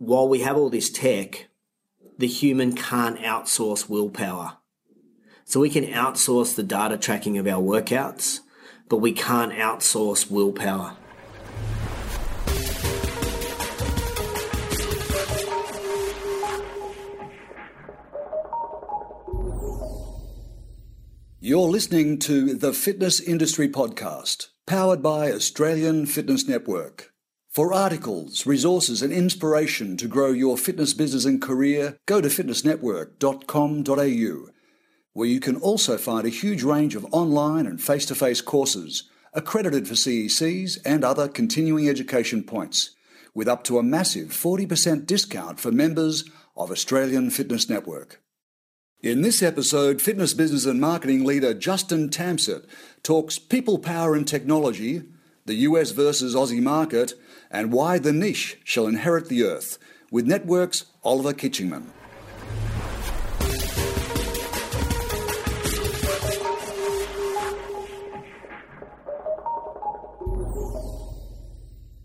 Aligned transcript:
while 0.00 0.26
we 0.26 0.40
have 0.40 0.56
all 0.56 0.70
this 0.70 0.88
tech, 0.88 1.48
the 2.16 2.26
human 2.26 2.74
can't 2.74 3.18
outsource 3.18 3.86
willpower. 3.86 4.56
So 5.44 5.60
we 5.60 5.68
can 5.68 5.84
outsource 5.84 6.54
the 6.54 6.62
data 6.62 6.96
tracking 6.96 7.36
of 7.36 7.46
our 7.46 7.60
workouts, 7.60 8.40
but 8.88 8.96
we 8.96 9.12
can't 9.12 9.52
outsource 9.52 10.30
willpower. 10.30 10.96
You're 21.40 21.68
listening 21.68 22.18
to 22.20 22.54
the 22.54 22.72
Fitness 22.72 23.20
Industry 23.20 23.68
Podcast, 23.68 24.48
powered 24.66 25.02
by 25.02 25.30
Australian 25.30 26.06
Fitness 26.06 26.48
Network. 26.48 27.09
For 27.50 27.72
articles, 27.72 28.46
resources, 28.46 29.02
and 29.02 29.12
inspiration 29.12 29.96
to 29.96 30.06
grow 30.06 30.30
your 30.30 30.56
fitness 30.56 30.94
business 30.94 31.24
and 31.24 31.42
career, 31.42 31.98
go 32.06 32.20
to 32.20 32.28
fitnessnetwork.com.au, 32.28 34.50
where 35.14 35.28
you 35.28 35.40
can 35.40 35.56
also 35.56 35.96
find 35.96 36.26
a 36.26 36.30
huge 36.30 36.62
range 36.62 36.94
of 36.94 37.04
online 37.10 37.66
and 37.66 37.82
face 37.82 38.06
to 38.06 38.14
face 38.14 38.40
courses 38.40 39.10
accredited 39.34 39.88
for 39.88 39.94
CECs 39.94 40.78
and 40.84 41.02
other 41.02 41.26
continuing 41.26 41.88
education 41.88 42.44
points, 42.44 42.94
with 43.34 43.48
up 43.48 43.64
to 43.64 43.78
a 43.78 43.82
massive 43.82 44.28
40% 44.28 45.04
discount 45.04 45.58
for 45.58 45.72
members 45.72 46.22
of 46.56 46.70
Australian 46.70 47.30
Fitness 47.30 47.68
Network. 47.68 48.22
In 49.02 49.22
this 49.22 49.42
episode, 49.42 50.00
fitness 50.00 50.34
business 50.34 50.66
and 50.66 50.80
marketing 50.80 51.24
leader 51.24 51.52
Justin 51.52 52.10
Tamsett 52.10 52.64
talks 53.02 53.40
people 53.40 53.80
power 53.80 54.14
and 54.14 54.28
technology, 54.28 55.02
the 55.46 55.54
US 55.54 55.90
versus 55.90 56.34
Aussie 56.34 56.62
market, 56.62 57.14
and 57.50 57.72
why 57.72 57.98
the 57.98 58.12
niche 58.12 58.58
shall 58.64 58.86
inherit 58.86 59.28
the 59.28 59.42
earth, 59.44 59.78
with 60.10 60.26
Network's 60.26 60.86
Oliver 61.02 61.32
Kitchingman. 61.32 61.86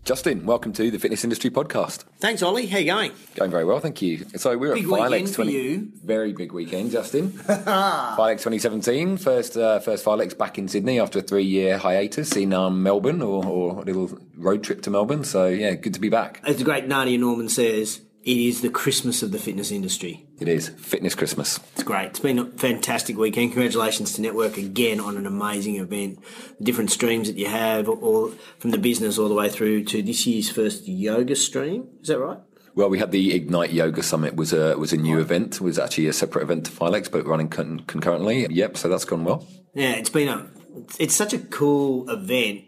Justin, 0.06 0.46
welcome 0.46 0.72
to 0.74 0.88
the 0.88 1.00
Fitness 1.00 1.24
Industry 1.24 1.50
Podcast. 1.50 2.04
Thanks, 2.20 2.40
Ollie. 2.40 2.66
How 2.68 2.78
you 2.78 2.84
going? 2.84 3.10
Going 3.34 3.50
very 3.50 3.64
well, 3.64 3.80
thank 3.80 4.00
you. 4.00 4.24
So 4.36 4.56
we're 4.56 4.74
Big 4.74 4.84
at 4.84 4.88
Filex 4.88 5.30
for 5.30 5.42
20. 5.42 5.52
you. 5.52 5.92
Very 6.04 6.32
big 6.32 6.52
weekend, 6.52 6.92
Justin. 6.92 7.30
Filex 7.32 8.36
2017, 8.44 9.16
first 9.16 9.56
uh, 9.56 9.80
first 9.80 10.04
Filex 10.04 10.38
back 10.38 10.58
in 10.58 10.68
Sydney 10.68 11.00
after 11.00 11.18
a 11.18 11.22
three 11.22 11.42
year 11.42 11.76
hiatus 11.76 12.36
in 12.36 12.52
um, 12.52 12.84
Melbourne 12.84 13.20
or, 13.20 13.44
or 13.44 13.80
a 13.80 13.84
little 13.84 14.16
road 14.36 14.62
trip 14.62 14.80
to 14.82 14.90
Melbourne. 14.90 15.24
So 15.24 15.48
yeah, 15.48 15.74
good 15.74 15.94
to 15.94 16.00
be 16.00 16.08
back. 16.08 16.40
As 16.46 16.58
the 16.58 16.64
great 16.64 16.86
Nadia 16.86 17.18
Norman 17.18 17.48
says, 17.48 18.00
it 18.26 18.36
is 18.36 18.60
the 18.60 18.68
Christmas 18.68 19.22
of 19.22 19.30
the 19.30 19.38
fitness 19.38 19.70
industry. 19.70 20.26
It 20.40 20.48
is 20.48 20.70
Fitness 20.70 21.14
Christmas. 21.14 21.60
It's 21.74 21.84
great. 21.84 22.06
It's 22.06 22.18
been 22.18 22.40
a 22.40 22.46
fantastic 22.46 23.16
weekend. 23.16 23.52
Congratulations 23.52 24.14
to 24.14 24.20
Network 24.20 24.56
again 24.58 24.98
on 24.98 25.16
an 25.16 25.26
amazing 25.26 25.76
event. 25.76 26.18
The 26.58 26.64
different 26.64 26.90
streams 26.90 27.28
that 27.28 27.38
you 27.38 27.46
have, 27.46 27.88
all 27.88 28.32
from 28.58 28.72
the 28.72 28.78
business 28.78 29.16
all 29.16 29.28
the 29.28 29.34
way 29.34 29.48
through 29.48 29.84
to 29.84 30.02
this 30.02 30.26
year's 30.26 30.50
first 30.50 30.88
yoga 30.88 31.36
stream. 31.36 31.88
Is 32.02 32.08
that 32.08 32.18
right? 32.18 32.38
Well, 32.74 32.90
we 32.90 32.98
had 32.98 33.12
the 33.12 33.32
Ignite 33.32 33.72
Yoga 33.72 34.02
Summit 34.02 34.34
was 34.34 34.52
a 34.52 34.76
was 34.76 34.92
a 34.92 34.96
new 34.96 35.20
event. 35.20 35.54
It 35.54 35.60
was 35.60 35.78
actually 35.78 36.08
a 36.08 36.12
separate 36.12 36.42
event 36.42 36.66
to 36.66 36.72
Filex, 36.72 37.10
but 37.10 37.24
running 37.26 37.48
con- 37.48 37.84
concurrently. 37.86 38.46
Yep, 38.50 38.76
so 38.76 38.88
that's 38.88 39.04
gone 39.04 39.24
well. 39.24 39.46
Yeah, 39.72 39.92
it's 39.92 40.10
been 40.10 40.28
a. 40.28 40.50
It's 40.98 41.14
such 41.14 41.32
a 41.32 41.38
cool 41.38 42.10
event 42.10 42.64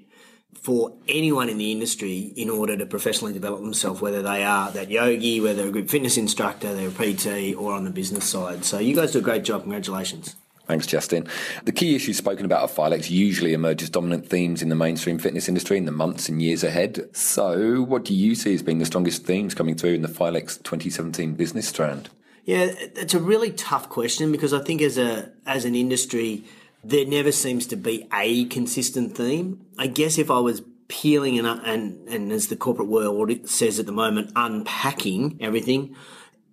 for 0.62 0.92
anyone 1.06 1.48
in 1.48 1.58
the 1.58 1.72
industry 1.72 2.32
in 2.36 2.50
order 2.50 2.76
to 2.76 2.86
professionally 2.86 3.32
develop 3.32 3.60
themselves, 3.60 4.00
whether 4.00 4.22
they 4.22 4.44
are 4.44 4.70
that 4.72 4.90
yogi, 4.90 5.40
whether 5.40 5.62
they're 5.62 5.68
a 5.68 5.72
group 5.72 5.88
fitness 5.88 6.16
instructor, 6.16 6.74
they're 6.74 6.88
a 6.88 6.90
PT, 6.90 7.56
or 7.56 7.72
on 7.72 7.84
the 7.84 7.90
business 7.90 8.24
side. 8.24 8.64
So 8.64 8.78
you 8.78 8.94
guys 8.94 9.12
do 9.12 9.18
a 9.18 9.22
great 9.22 9.44
job. 9.44 9.62
Congratulations. 9.62 10.36
Thanks, 10.66 10.86
Justin. 10.86 11.26
The 11.64 11.72
key 11.72 11.96
issues 11.96 12.18
spoken 12.18 12.44
about 12.44 12.62
at 12.62 12.76
Filex 12.76 13.08
usually 13.08 13.54
emerge 13.54 13.82
as 13.82 13.88
dominant 13.88 14.28
themes 14.28 14.60
in 14.60 14.68
the 14.68 14.74
mainstream 14.74 15.18
fitness 15.18 15.48
industry 15.48 15.78
in 15.78 15.86
the 15.86 15.92
months 15.92 16.28
and 16.28 16.42
years 16.42 16.62
ahead. 16.62 17.08
So, 17.16 17.80
what 17.80 18.04
do 18.04 18.12
you 18.12 18.34
see 18.34 18.52
as 18.52 18.62
being 18.62 18.78
the 18.78 18.84
strongest 18.84 19.24
themes 19.24 19.54
coming 19.54 19.76
through 19.76 19.94
in 19.94 20.02
the 20.02 20.08
Filex 20.08 20.62
2017 20.62 21.34
business 21.36 21.66
strand? 21.66 22.10
Yeah, 22.44 22.72
it's 22.78 23.14
a 23.14 23.18
really 23.18 23.50
tough 23.50 23.88
question 23.88 24.30
because 24.30 24.52
I 24.52 24.62
think 24.62 24.82
as 24.82 24.98
a 24.98 25.32
as 25.46 25.64
an 25.64 25.74
industry, 25.74 26.44
there 26.88 27.06
never 27.06 27.32
seems 27.32 27.66
to 27.66 27.76
be 27.76 28.08
a 28.12 28.46
consistent 28.46 29.16
theme. 29.16 29.66
I 29.78 29.88
guess 29.88 30.16
if 30.16 30.30
I 30.30 30.38
was 30.38 30.62
peeling 30.88 31.38
and 31.38 31.46
uh, 31.46 31.60
and 31.64 32.08
and 32.08 32.32
as 32.32 32.48
the 32.48 32.56
corporate 32.56 32.88
world 32.88 33.30
says 33.48 33.78
at 33.78 33.86
the 33.86 33.92
moment, 33.92 34.32
unpacking 34.34 35.38
everything, 35.40 35.94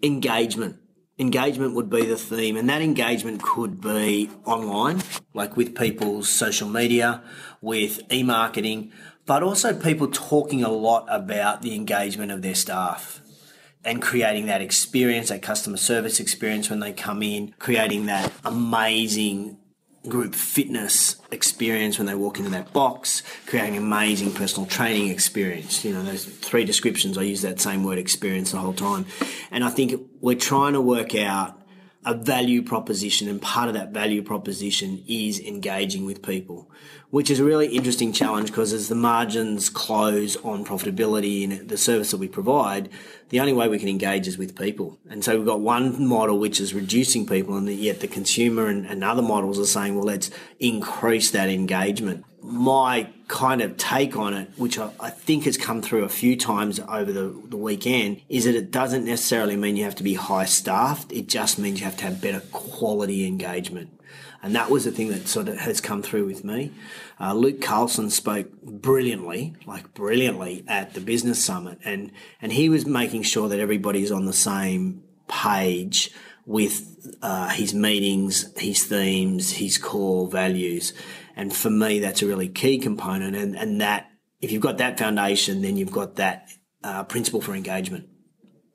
engagement. 0.04 0.78
Engagement 1.18 1.74
would 1.74 1.90
be 1.90 2.06
the 2.06 2.18
theme, 2.18 2.58
and 2.58 2.68
that 2.68 2.82
engagement 2.82 3.42
could 3.42 3.80
be 3.80 4.30
online, 4.44 5.02
like 5.34 5.56
with 5.56 5.74
people's 5.74 6.28
social 6.28 6.68
media, 6.68 7.24
with 7.62 8.02
e-marketing, 8.12 8.92
but 9.26 9.42
also 9.42 9.74
people 9.74 10.10
talking 10.10 10.62
a 10.62 10.70
lot 10.70 11.06
about 11.08 11.62
the 11.62 11.74
engagement 11.74 12.34
of 12.34 12.42
their 12.42 12.54
staff 12.54 13.22
and 13.86 14.02
creating 14.02 14.48
that 14.48 14.62
experience, 14.62 15.30
that 15.30 15.42
customer 15.42 15.78
service 15.78 16.20
experience 16.20 16.70
when 16.70 16.82
they 16.82 16.92
come 16.92 17.24
in, 17.24 17.56
creating 17.60 18.08
that 18.08 18.30
amazing 18.44 19.58
group 20.08 20.36
fitness 20.36 21.18
experience 21.32 21.98
when 21.98 22.06
they 22.06 22.16
walk 22.16 22.38
into 22.38 22.52
that 22.52 22.74
box, 22.74 23.24
creating 23.46 23.78
amazing 23.78 24.32
personal 24.34 24.66
training 24.68 25.10
experience. 25.10 25.84
You 25.84 25.94
know, 25.94 26.04
those 26.04 26.26
three 26.26 26.66
descriptions, 26.66 27.18
I 27.18 27.24
use 27.24 27.42
that 27.42 27.60
same 27.60 27.84
word 27.84 27.98
experience 27.98 28.52
the 28.52 28.58
whole 28.58 28.74
time. 28.74 29.06
And 29.52 29.64
I 29.64 29.70
think 29.70 30.02
we're 30.22 30.36
trying 30.36 30.74
to 30.74 30.82
work 30.82 31.16
out 31.16 31.60
a 32.06 32.14
value 32.14 32.62
proposition, 32.62 33.28
and 33.28 33.42
part 33.42 33.68
of 33.68 33.74
that 33.74 33.90
value 33.92 34.22
proposition 34.22 35.04
is 35.08 35.40
engaging 35.40 36.06
with 36.06 36.22
people, 36.22 36.70
which 37.10 37.32
is 37.32 37.40
a 37.40 37.44
really 37.44 37.68
interesting 37.68 38.14
challenge 38.14 38.50
because 38.50 38.74
as 38.74 38.90
the 38.90 38.96
margins 38.96 39.70
close 39.70 40.36
on 40.38 40.64
profitability 40.64 41.42
in 41.42 41.68
the 41.68 41.78
service 41.78 42.12
that 42.12 42.18
we 42.18 42.28
provide, 42.28 42.90
the 43.30 43.40
only 43.40 43.54
way 43.54 43.68
we 43.68 43.80
can 43.80 43.90
engage 43.90 44.28
is 44.28 44.38
with 44.38 44.56
people. 44.56 45.00
And 45.10 45.24
so 45.24 45.36
we've 45.36 45.48
got 45.48 45.62
one 45.62 46.06
model 46.08 46.38
which 46.38 46.62
is 46.62 46.76
reducing 46.76 47.26
people, 47.26 47.58
and 47.58 47.68
yet 47.68 48.02
the 48.02 48.08
consumer 48.08 48.68
and, 48.68 48.86
and 48.86 49.04
other 49.04 49.24
models 49.24 49.60
are 49.60 49.66
saying, 49.66 49.96
well, 49.96 50.06
let's 50.06 50.30
increase 50.60 51.32
that 51.32 51.50
engagement. 51.50 52.24
My 52.46 53.10
kind 53.28 53.62
of 53.62 53.76
take 53.76 54.16
on 54.16 54.34
it, 54.34 54.52
which 54.56 54.78
I, 54.78 54.92
I 55.00 55.10
think 55.10 55.46
has 55.46 55.58
come 55.58 55.82
through 55.82 56.04
a 56.04 56.10
few 56.10 56.38
times 56.38 56.80
over 56.80 57.12
the, 57.12 57.36
the 57.48 57.58
weekend, 57.58 58.22
is 58.30 58.46
that 58.46 58.56
it 58.56 58.72
doesn't 58.72 59.04
necessarily 59.04 59.56
mean 59.56 59.76
you 59.76 59.84
have 59.84 59.96
to 59.96 60.04
be 60.04 60.14
high 60.14 60.46
staffed. 60.46 61.12
It 61.12 61.28
just 61.28 61.58
means 61.58 61.80
you 61.80 61.86
have 61.86 61.98
to 61.98 62.06
have 62.06 62.22
better 62.22 62.42
quality 62.52 63.26
engagement. 63.26 64.00
And 64.44 64.56
that 64.56 64.70
was 64.70 64.86
the 64.86 64.92
thing 64.92 65.08
that 65.08 65.28
sort 65.28 65.50
of 65.50 65.58
has 65.58 65.82
come 65.82 66.04
through 66.04 66.28
with 66.28 66.44
me. 66.44 66.72
Uh, 67.20 67.34
Luke 67.34 67.62
Carlson 67.62 68.12
spoke 68.12 68.62
brilliantly, 68.62 69.56
like 69.66 69.96
brilliantly 69.96 70.64
at 70.68 70.94
the 70.94 71.02
business 71.02 71.44
summit 71.44 71.80
and, 71.84 72.12
and 72.40 72.54
he 72.54 72.70
was 72.70 72.86
making 72.86 73.24
sure 73.24 73.50
that 73.50 73.60
everybody's 73.60 74.12
on 74.12 74.26
the 74.26 74.34
same 74.34 75.04
page 75.28 76.12
with 76.46 77.16
uh, 77.22 77.50
his 77.50 77.74
meetings, 77.74 78.58
his 78.58 78.84
themes, 78.86 79.52
his 79.52 79.78
core 79.78 80.28
values. 80.28 80.94
And 81.36 81.54
for 81.54 81.70
me, 81.70 82.00
that's 82.00 82.22
a 82.22 82.28
really 82.28 82.50
key 82.50 82.78
component. 82.78 83.36
And, 83.36 83.56
and 83.56 83.82
that, 83.82 84.12
if 84.42 84.52
you've 84.52 84.62
got 84.62 84.78
that 84.78 84.98
foundation, 84.98 85.62
then 85.62 85.76
you've 85.76 85.92
got 85.92 86.16
that 86.16 86.50
uh, 86.84 87.04
principle 87.04 87.42
for 87.42 87.56
engagement. 87.56 88.08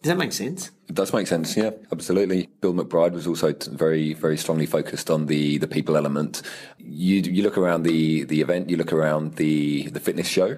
Does 0.02 0.08
that 0.08 0.18
make 0.18 0.32
sense? 0.32 0.70
It 0.88 0.94
does 0.94 1.12
make 1.12 1.26
sense, 1.26 1.58
yeah, 1.58 1.72
absolutely. 1.92 2.48
Bill 2.62 2.72
McBride 2.72 3.12
was 3.12 3.26
also 3.26 3.54
very, 3.70 4.14
very 4.14 4.38
strongly 4.38 4.64
focused 4.64 5.10
on 5.10 5.26
the 5.26 5.58
the 5.58 5.68
people 5.68 5.94
element. 5.94 6.40
You 6.78 7.20
you 7.20 7.42
look 7.42 7.58
around 7.58 7.82
the 7.82 8.24
the 8.24 8.40
event, 8.40 8.70
you 8.70 8.78
look 8.78 8.94
around 8.94 9.34
the 9.34 9.88
the 9.90 10.00
fitness 10.00 10.26
show, 10.26 10.56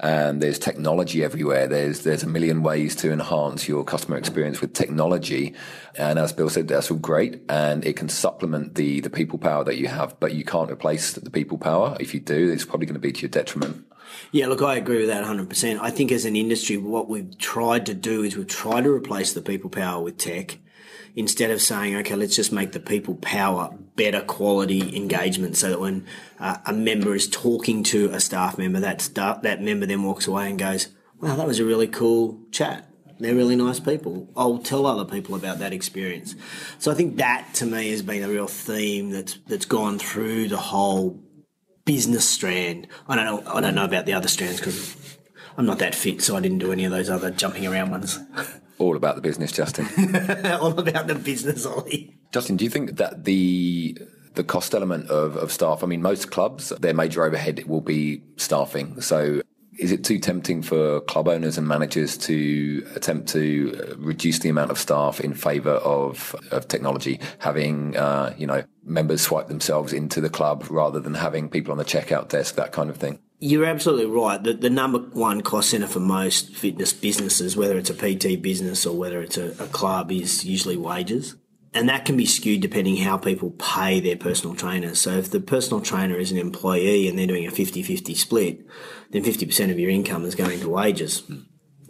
and 0.00 0.42
there's 0.42 0.58
technology 0.58 1.22
everywhere. 1.22 1.68
There's 1.68 2.02
there's 2.02 2.24
a 2.24 2.26
million 2.26 2.64
ways 2.64 2.96
to 2.96 3.12
enhance 3.12 3.68
your 3.68 3.84
customer 3.84 4.16
experience 4.16 4.60
with 4.60 4.72
technology, 4.72 5.54
and 5.96 6.18
as 6.18 6.32
Bill 6.32 6.50
said, 6.50 6.66
that's 6.66 6.90
all 6.90 6.98
great, 6.98 7.42
and 7.48 7.84
it 7.84 7.96
can 7.96 8.08
supplement 8.08 8.74
the 8.74 9.00
the 9.00 9.10
people 9.10 9.38
power 9.38 9.62
that 9.62 9.78
you 9.78 9.86
have, 9.86 10.18
but 10.18 10.34
you 10.34 10.44
can't 10.44 10.70
replace 10.70 11.12
the 11.12 11.30
people 11.30 11.58
power. 11.58 11.96
If 12.00 12.12
you 12.12 12.18
do, 12.18 12.50
it's 12.50 12.64
probably 12.64 12.86
going 12.86 12.94
to 12.94 13.00
be 13.00 13.12
to 13.12 13.20
your 13.20 13.30
detriment. 13.30 13.86
Yeah, 14.32 14.46
look, 14.46 14.62
I 14.62 14.76
agree 14.76 14.98
with 14.98 15.08
that 15.08 15.24
100%. 15.24 15.80
I 15.80 15.90
think 15.90 16.12
as 16.12 16.24
an 16.24 16.36
industry, 16.36 16.76
what 16.76 17.08
we've 17.08 17.36
tried 17.38 17.86
to 17.86 17.94
do 17.94 18.22
is 18.22 18.36
we've 18.36 18.46
tried 18.46 18.84
to 18.84 18.90
replace 18.90 19.32
the 19.32 19.42
people 19.42 19.70
power 19.70 20.02
with 20.02 20.18
tech 20.18 20.58
instead 21.16 21.50
of 21.50 21.60
saying, 21.60 21.96
okay, 21.96 22.14
let's 22.14 22.36
just 22.36 22.52
make 22.52 22.72
the 22.72 22.80
people 22.80 23.16
power 23.16 23.76
better 23.96 24.20
quality 24.20 24.96
engagement 24.96 25.56
so 25.56 25.70
that 25.70 25.80
when 25.80 26.06
uh, 26.38 26.58
a 26.66 26.72
member 26.72 27.14
is 27.14 27.28
talking 27.28 27.82
to 27.82 28.10
a 28.10 28.20
staff 28.20 28.56
member, 28.58 28.80
that 28.80 29.00
staff, 29.00 29.42
that 29.42 29.60
member 29.60 29.86
then 29.86 30.02
walks 30.02 30.26
away 30.26 30.48
and 30.48 30.58
goes, 30.58 30.88
wow, 31.20 31.34
that 31.36 31.46
was 31.46 31.58
a 31.58 31.64
really 31.64 31.88
cool 31.88 32.40
chat. 32.50 32.86
They're 33.18 33.34
really 33.34 33.56
nice 33.56 33.78
people. 33.78 34.28
I'll 34.34 34.58
tell 34.58 34.86
other 34.86 35.04
people 35.04 35.34
about 35.34 35.58
that 35.58 35.74
experience. 35.74 36.34
So 36.78 36.90
I 36.90 36.94
think 36.94 37.16
that 37.16 37.48
to 37.54 37.66
me 37.66 37.90
has 37.90 38.00
been 38.00 38.22
a 38.22 38.28
real 38.28 38.46
theme 38.46 39.10
that's 39.10 39.38
that's 39.46 39.66
gone 39.66 39.98
through 39.98 40.48
the 40.48 40.56
whole 40.56 41.20
business 41.84 42.28
strand. 42.28 42.88
I 43.08 43.16
don't 43.16 43.24
know. 43.24 43.52
I 43.52 43.60
don't 43.60 43.74
know 43.74 43.84
about 43.84 44.06
the 44.06 44.12
other 44.12 44.28
strands 44.28 44.58
because 44.58 45.18
I'm 45.56 45.66
not 45.66 45.78
that 45.78 45.94
fit, 45.94 46.22
so 46.22 46.36
I 46.36 46.40
didn't 46.40 46.58
do 46.58 46.72
any 46.72 46.84
of 46.84 46.92
those 46.92 47.10
other 47.10 47.30
jumping 47.30 47.66
around 47.66 47.90
ones. 47.90 48.18
All 48.78 48.96
about 48.96 49.16
the 49.16 49.22
business, 49.22 49.52
Justin. 49.52 49.86
All 50.60 50.78
about 50.78 51.06
the 51.06 51.14
business, 51.14 51.66
Ollie. 51.66 52.16
Justin, 52.32 52.56
do 52.56 52.64
you 52.64 52.70
think 52.70 52.96
that 52.96 53.24
the 53.24 53.98
the 54.34 54.44
cost 54.44 54.74
element 54.74 55.08
of, 55.10 55.36
of 55.36 55.50
staff, 55.52 55.82
I 55.82 55.86
mean, 55.86 56.02
most 56.02 56.30
clubs, 56.30 56.70
their 56.70 56.94
major 56.94 57.24
overhead 57.24 57.64
will 57.66 57.80
be 57.80 58.22
staffing. 58.36 59.00
So 59.00 59.42
is 59.80 59.92
it 59.92 60.04
too 60.04 60.18
tempting 60.18 60.62
for 60.62 61.00
club 61.00 61.26
owners 61.26 61.56
and 61.56 61.66
managers 61.66 62.18
to 62.18 62.86
attempt 62.94 63.28
to 63.30 63.96
reduce 63.98 64.38
the 64.40 64.50
amount 64.50 64.70
of 64.70 64.78
staff 64.78 65.20
in 65.20 65.32
favour 65.32 65.72
of, 65.72 66.36
of 66.50 66.68
technology, 66.68 67.18
having 67.38 67.96
uh, 67.96 68.34
you 68.36 68.46
know 68.46 68.62
members 68.84 69.22
swipe 69.22 69.48
themselves 69.48 69.92
into 69.92 70.20
the 70.20 70.28
club 70.28 70.66
rather 70.70 71.00
than 71.00 71.14
having 71.14 71.48
people 71.48 71.72
on 71.72 71.78
the 71.78 71.84
checkout 71.84 72.28
desk, 72.28 72.56
that 72.56 72.72
kind 72.72 72.90
of 72.90 72.96
thing? 72.98 73.18
You're 73.38 73.64
absolutely 73.64 74.06
right. 74.06 74.42
The, 74.42 74.52
the 74.52 74.68
number 74.68 74.98
one 74.98 75.40
cost 75.40 75.70
centre 75.70 75.86
for 75.86 76.00
most 76.00 76.54
fitness 76.54 76.92
businesses, 76.92 77.56
whether 77.56 77.78
it's 77.78 77.88
a 77.88 77.94
PT 77.94 78.42
business 78.42 78.84
or 78.84 78.94
whether 78.96 79.22
it's 79.22 79.38
a, 79.38 79.50
a 79.62 79.66
club, 79.68 80.12
is 80.12 80.44
usually 80.44 80.76
wages 80.76 81.36
and 81.72 81.88
that 81.88 82.04
can 82.04 82.16
be 82.16 82.26
skewed 82.26 82.60
depending 82.60 82.96
how 82.96 83.16
people 83.16 83.52
pay 83.52 84.00
their 84.00 84.16
personal 84.16 84.56
trainers. 84.56 85.00
So 85.00 85.12
if 85.12 85.30
the 85.30 85.40
personal 85.40 85.80
trainer 85.80 86.16
is 86.16 86.32
an 86.32 86.38
employee 86.38 87.08
and 87.08 87.18
they're 87.18 87.26
doing 87.26 87.46
a 87.46 87.50
50-50 87.50 88.16
split, 88.16 88.66
then 89.10 89.22
50% 89.22 89.70
of 89.70 89.78
your 89.78 89.90
income 89.90 90.24
is 90.24 90.34
going 90.34 90.60
to 90.60 90.68
wages. 90.68 91.20
Hmm. 91.20 91.40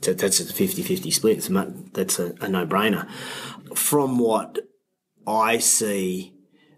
So 0.02 0.12
that's 0.12 0.40
a 0.40 0.44
50-50 0.44 1.12
split. 1.12 1.42
So 1.42 1.72
that's 1.92 2.18
a, 2.18 2.34
a 2.40 2.48
no-brainer. 2.48 3.10
From 3.74 4.18
what 4.18 4.58
I 5.26 5.58
see, 5.58 6.34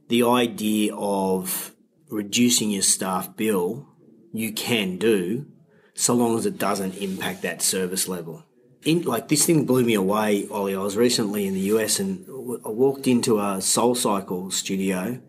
the 0.08 0.24
idea 0.24 0.94
of 0.94 1.72
reducing 2.08 2.70
your 2.70 2.82
staff 2.82 3.36
bill, 3.36 3.88
you 4.32 4.52
can 4.52 4.98
do 4.98 5.46
so 5.94 6.14
long 6.14 6.38
as 6.38 6.46
it 6.46 6.58
doesn't 6.58 6.96
impact 6.98 7.42
that 7.42 7.62
service 7.62 8.06
level 8.08 8.44
in, 8.84 9.02
like 9.02 9.28
this 9.28 9.46
thing 9.46 9.64
blew 9.64 9.84
me 9.84 9.94
away, 9.94 10.46
Ollie. 10.50 10.74
I 10.74 10.78
was 10.78 10.96
recently 10.96 11.46
in 11.46 11.54
the 11.54 11.60
US 11.60 12.00
and 12.00 12.26
I 12.64 12.68
walked 12.68 13.06
into 13.06 13.38
a 13.40 13.60
Soul 13.60 13.94
Cycle 13.94 14.50
studio, 14.50 15.20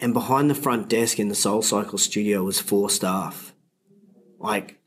and 0.00 0.12
behind 0.12 0.50
the 0.50 0.54
front 0.54 0.88
desk 0.88 1.18
in 1.18 1.28
the 1.28 1.34
Soul 1.34 1.62
Cycle 1.62 1.98
studio 1.98 2.42
was 2.42 2.60
four 2.60 2.90
staff. 2.90 3.54
Like, 4.38 4.80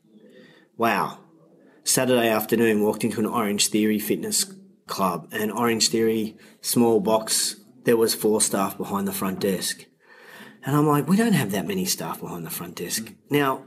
wow. 0.76 1.20
Saturday 1.84 2.28
afternoon, 2.28 2.82
walked 2.82 3.04
into 3.04 3.20
an 3.20 3.26
Orange 3.26 3.68
Theory 3.68 3.98
fitness 3.98 4.44
club, 4.86 5.28
and 5.32 5.52
Orange 5.52 5.88
Theory 5.88 6.36
small 6.60 7.00
box. 7.00 7.56
There 7.84 7.96
was 7.96 8.14
four 8.14 8.40
staff 8.40 8.76
behind 8.76 9.06
the 9.06 9.12
front 9.12 9.40
desk, 9.40 9.86
and 10.64 10.76
I'm 10.76 10.86
like, 10.86 11.08
we 11.08 11.16
don't 11.16 11.32
have 11.32 11.52
that 11.52 11.66
many 11.66 11.84
staff 11.84 12.20
behind 12.20 12.44
the 12.44 12.50
front 12.50 12.74
desk 12.74 13.04
mm. 13.04 13.14
now 13.30 13.66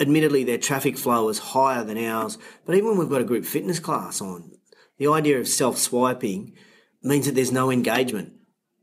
admittedly 0.00 0.44
their 0.44 0.58
traffic 0.58 0.96
flow 0.96 1.28
is 1.28 1.38
higher 1.38 1.84
than 1.84 1.98
ours, 1.98 2.38
but 2.64 2.74
even 2.74 2.90
when 2.90 2.98
we've 2.98 3.10
got 3.10 3.20
a 3.20 3.24
group 3.24 3.44
fitness 3.44 3.78
class 3.78 4.20
on, 4.20 4.50
the 4.98 5.08
idea 5.08 5.38
of 5.38 5.46
self 5.46 5.78
swiping 5.78 6.54
means 7.02 7.26
that 7.26 7.34
there's 7.34 7.52
no 7.52 7.70
engagement. 7.70 8.32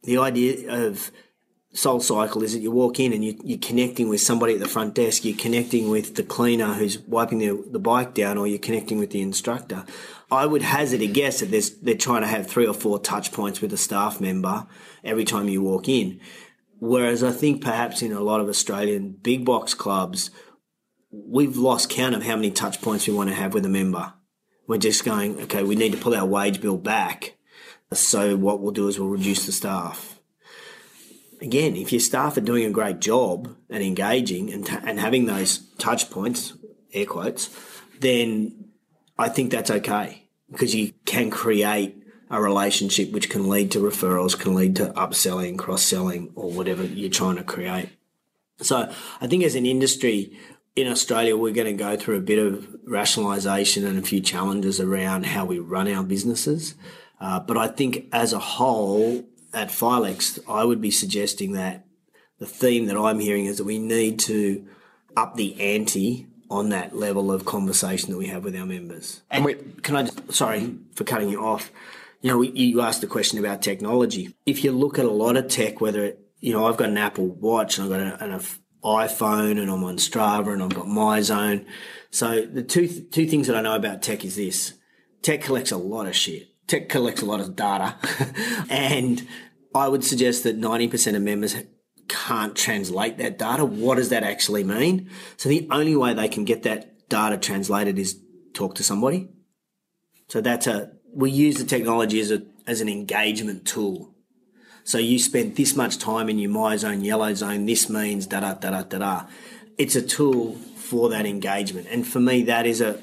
The 0.04 0.18
idea 0.18 0.88
of 0.88 1.12
Soul 1.74 2.00
Cycle 2.00 2.44
is 2.44 2.54
that 2.54 2.62
you 2.62 2.72
walk 2.72 3.00
in 3.00 3.14
and 3.14 3.24
you, 3.24 3.56
are 3.56 3.60
connecting 3.60 4.10
with 4.10 4.22
somebody 4.22 4.56
at 4.56 4.60
the 4.60 4.68
front 4.68 4.96
desk, 4.96 5.26
you're 5.26 5.38
connecting 5.38 5.90
with 5.90 6.16
the 6.16 6.24
cleaner 6.24 6.74
who's 6.74 6.98
wiping 7.00 7.40
the, 7.40 7.64
the 7.70 7.80
bike 7.80 8.14
down, 8.14 8.38
or 8.38 8.48
you're 8.48 8.58
connecting 8.58 8.98
with 8.98 9.12
the 9.12 9.22
instructor. 9.22 9.86
I 10.32 10.46
would 10.46 10.62
hazard 10.62 11.02
a 11.02 11.08
guess 11.08 11.42
that 11.42 11.52
they're 11.84 11.96
trying 11.96 12.22
to 12.22 12.28
have 12.28 12.48
three 12.48 12.66
or 12.66 12.74
four 12.74 13.00
touch 13.00 13.32
points 13.32 13.62
with 13.62 13.72
a 13.74 13.78
staff 13.78 14.20
member 14.20 14.66
every 15.04 15.26
time 15.26 15.50
you 15.50 15.62
walk 15.62 15.88
in. 15.88 16.20
Whereas 16.80 17.24
I 17.24 17.32
think 17.32 17.64
perhaps 17.64 18.02
in 18.02 18.12
a 18.12 18.22
lot 18.22 18.40
of 18.40 18.50
Australian 18.50 19.12
big 19.12 19.46
box 19.46 19.74
clubs, 19.74 20.32
we've 21.12 21.58
lost 21.58 21.90
count 21.90 22.16
of 22.16 22.24
how 22.24 22.36
many 22.36 22.52
touch 22.52 22.82
points 22.82 23.08
we 23.08 23.14
want 23.14 23.30
to 23.30 23.36
have 23.36 23.54
with 23.54 23.66
a 23.66 23.70
member. 23.70 24.14
We're 24.68 24.78
just 24.78 25.06
going, 25.06 25.42
okay, 25.44 25.64
we 25.64 25.76
need 25.76 25.94
to 25.94 25.98
pull 25.98 26.16
our 26.16 26.26
wage 26.26 26.60
bill 26.60 26.78
back. 26.78 27.38
So 27.94 28.36
what 28.36 28.60
we'll 28.60 28.74
do 28.74 28.88
is 28.88 29.00
we'll 29.00 29.10
reduce 29.10 29.46
the 29.46 29.52
staff. 29.52 30.20
Again, 31.42 31.76
if 31.76 31.92
your 31.92 32.02
staff 32.02 32.36
are 32.36 32.42
doing 32.42 32.66
a 32.66 32.72
great 32.72 33.00
job 33.00 33.56
and 33.70 33.84
engaging 33.84 34.52
and, 34.52 34.66
t- 34.66 34.76
and 34.84 35.00
having 35.00 35.26
those 35.26 35.60
touch 35.78 36.10
points, 36.10 36.54
air 36.94 37.06
quotes, 37.06 37.50
then 38.00 38.72
I 39.18 39.30
think 39.30 39.52
that's 39.52 39.72
okay 39.72 40.28
because 40.52 40.76
you 40.76 40.94
can 41.06 41.30
create 41.30 42.04
a 42.30 42.42
relationship 42.42 43.12
which 43.12 43.30
can 43.30 43.48
lead 43.48 43.72
to 43.72 43.80
referrals, 43.80 44.38
can 44.38 44.54
lead 44.54 44.76
to 44.78 44.88
upselling, 44.90 45.58
cross 45.58 45.84
selling, 45.84 46.32
or 46.36 46.52
whatever 46.52 46.84
you're 46.84 47.10
trying 47.10 47.38
to 47.38 47.44
create. 47.44 47.90
So 48.60 48.92
I 49.22 49.28
think 49.28 49.44
as 49.44 49.56
an 49.56 49.66
industry, 49.66 50.38
in 50.78 50.88
Australia, 50.88 51.36
we're 51.36 51.54
going 51.54 51.76
to 51.76 51.84
go 51.84 51.98
through 51.98 52.18
a 52.18 52.22
bit 52.22 52.38
of 52.38 52.68
rationalisation 52.88 53.84
and 53.84 53.98
a 53.98 54.04
few 54.04 54.22
challenges 54.22 54.80
around 54.80 55.26
how 55.26 55.44
we 55.44 55.58
run 55.58 55.92
our 55.92 56.04
businesses. 56.04 56.76
Uh, 57.20 57.40
but 57.40 57.58
I 57.58 57.68
think 57.68 58.06
as 58.14 58.32
a 58.32 58.38
whole, 58.40 59.26
at 59.56 59.70
Filex, 59.70 60.38
I 60.48 60.64
would 60.64 60.80
be 60.80 60.92
suggesting 60.92 61.54
that 61.54 61.88
the 62.38 62.46
theme 62.46 62.86
that 62.86 62.96
I'm 62.96 63.18
hearing 63.18 63.48
is 63.48 63.58
that 63.58 63.64
we 63.64 63.80
need 63.80 64.20
to 64.20 64.68
up 65.16 65.36
the 65.36 65.60
ante 65.60 66.28
on 66.48 66.70
that 66.70 66.96
level 66.96 67.32
of 67.32 67.44
conversation 67.44 68.12
that 68.12 68.18
we 68.18 68.28
have 68.28 68.44
with 68.44 68.56
our 68.56 68.68
members. 68.68 69.24
And 69.32 69.46
we, 69.46 69.56
can 69.82 69.96
I 69.96 70.04
just, 70.04 70.32
sorry 70.32 70.76
for 70.94 71.06
cutting 71.06 71.30
you 71.30 71.44
off. 71.44 71.72
You 72.22 72.30
know, 72.30 72.38
we, 72.38 72.52
you 72.52 72.82
asked 72.82 73.02
the 73.02 73.08
question 73.08 73.40
about 73.40 73.64
technology. 73.64 74.36
If 74.46 74.64
you 74.64 74.72
look 74.72 75.00
at 75.00 75.06
a 75.06 75.10
lot 75.10 75.38
of 75.38 75.48
tech, 75.48 75.82
whether 75.82 76.06
it, 76.06 76.20
you 76.40 76.54
know, 76.54 76.68
I've 76.68 76.78
got 76.78 76.90
an 76.90 77.00
Apple 77.00 77.30
Watch 77.30 77.80
and 77.80 77.92
I've 77.92 78.20
got 78.20 78.30
a, 78.30 78.36
a 78.36 78.42
iPhone 78.84 79.60
and 79.60 79.70
I'm 79.70 79.84
on 79.84 79.98
Strava 79.98 80.54
and 80.54 80.62
I've 80.62 80.74
got 80.74 80.86
MyZone. 80.86 81.66
So 82.12 82.46
the 82.46 82.64
two 82.64 82.88
two 82.88 83.28
things 83.28 83.48
that 83.48 83.56
I 83.56 83.62
know 83.62 83.76
about 83.76 84.02
tech 84.02 84.24
is 84.24 84.36
this: 84.36 84.74
tech 85.22 85.42
collects 85.42 85.72
a 85.72 85.78
lot 85.78 86.08
of 86.08 86.16
shit. 86.16 86.50
Tech 86.68 86.90
collects 86.90 87.22
a 87.22 87.26
lot 87.26 87.40
of 87.40 87.56
data, 87.56 87.96
and 88.70 89.26
I 89.74 89.88
would 89.88 90.04
suggest 90.04 90.44
that 90.44 90.58
ninety 90.58 90.88
percent 90.88 91.16
of 91.16 91.24
members 91.24 91.56
can't 92.08 92.56
translate 92.56 93.18
that 93.18 93.38
data. 93.38 93.66
What 93.66 93.96
does 93.96 94.10
that 94.10 94.24
actually 94.24 94.64
mean? 94.64 95.10
So 95.38 95.50
the 95.50 95.68
only 95.72 95.96
way 95.96 96.14
they 96.14 96.30
can 96.30 96.46
get 96.46 96.64
that 96.64 97.10
data 97.10 97.38
translated 97.38 98.00
is 98.00 98.20
talk 98.54 98.76
to 98.76 98.84
somebody. 98.84 99.30
So 100.30 100.42
that's 100.42 100.68
a 100.68 100.92
we 101.14 101.32
use 101.32 101.58
the 101.58 101.66
technology 101.66 102.20
as 102.20 102.32
a 102.32 102.44
as 102.66 102.82
an 102.82 102.90
engagement 102.90 103.66
tool. 103.66 104.14
So 104.88 105.00
you 105.00 105.20
spent 105.20 105.58
this 105.58 105.76
much 105.76 105.98
time 105.98 106.30
in 106.30 106.40
your 106.40 106.50
MyZone, 106.50 107.04
yellow 107.04 107.34
zone. 107.34 107.66
This 107.66 107.90
means 107.90 108.26
da 108.26 108.40
da 108.40 108.54
da 108.54 108.70
da 108.70 108.84
da 108.84 108.98
da. 109.00 109.26
It's 109.78 109.98
a 109.98 110.02
tool 110.02 110.54
for 110.78 111.10
that 111.10 111.26
engagement, 111.26 111.88
and 111.92 112.08
for 112.08 112.22
me, 112.22 112.44
that 112.44 112.66
is 112.66 112.80
a 112.80 112.98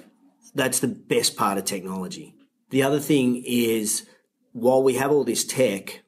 that's 0.55 0.81
the 0.81 0.89
best 0.89 1.37
part 1.37 1.59
of 1.59 1.67
technology. 1.67 2.37
The 2.71 2.83
other 2.83 3.01
thing 3.01 3.43
is, 3.45 4.07
while 4.53 4.83
we 4.83 4.95
have 4.95 5.13
all 5.13 5.25
this 5.25 5.45
tech, 5.45 6.01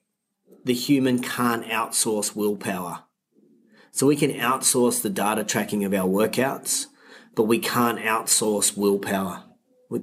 the 0.64 0.72
human 0.72 1.18
can't 1.18 1.66
outsource 1.66 2.34
willpower. 2.34 3.02
So 3.92 4.06
we 4.06 4.16
can 4.16 4.32
outsource 4.32 5.02
the 5.02 5.10
data 5.10 5.44
tracking 5.44 5.84
of 5.84 5.92
our 5.92 6.08
workouts, 6.08 6.86
but 7.34 7.42
we 7.42 7.58
can't 7.58 7.98
outsource 7.98 8.78
willpower. 8.78 9.44
We, 9.90 10.00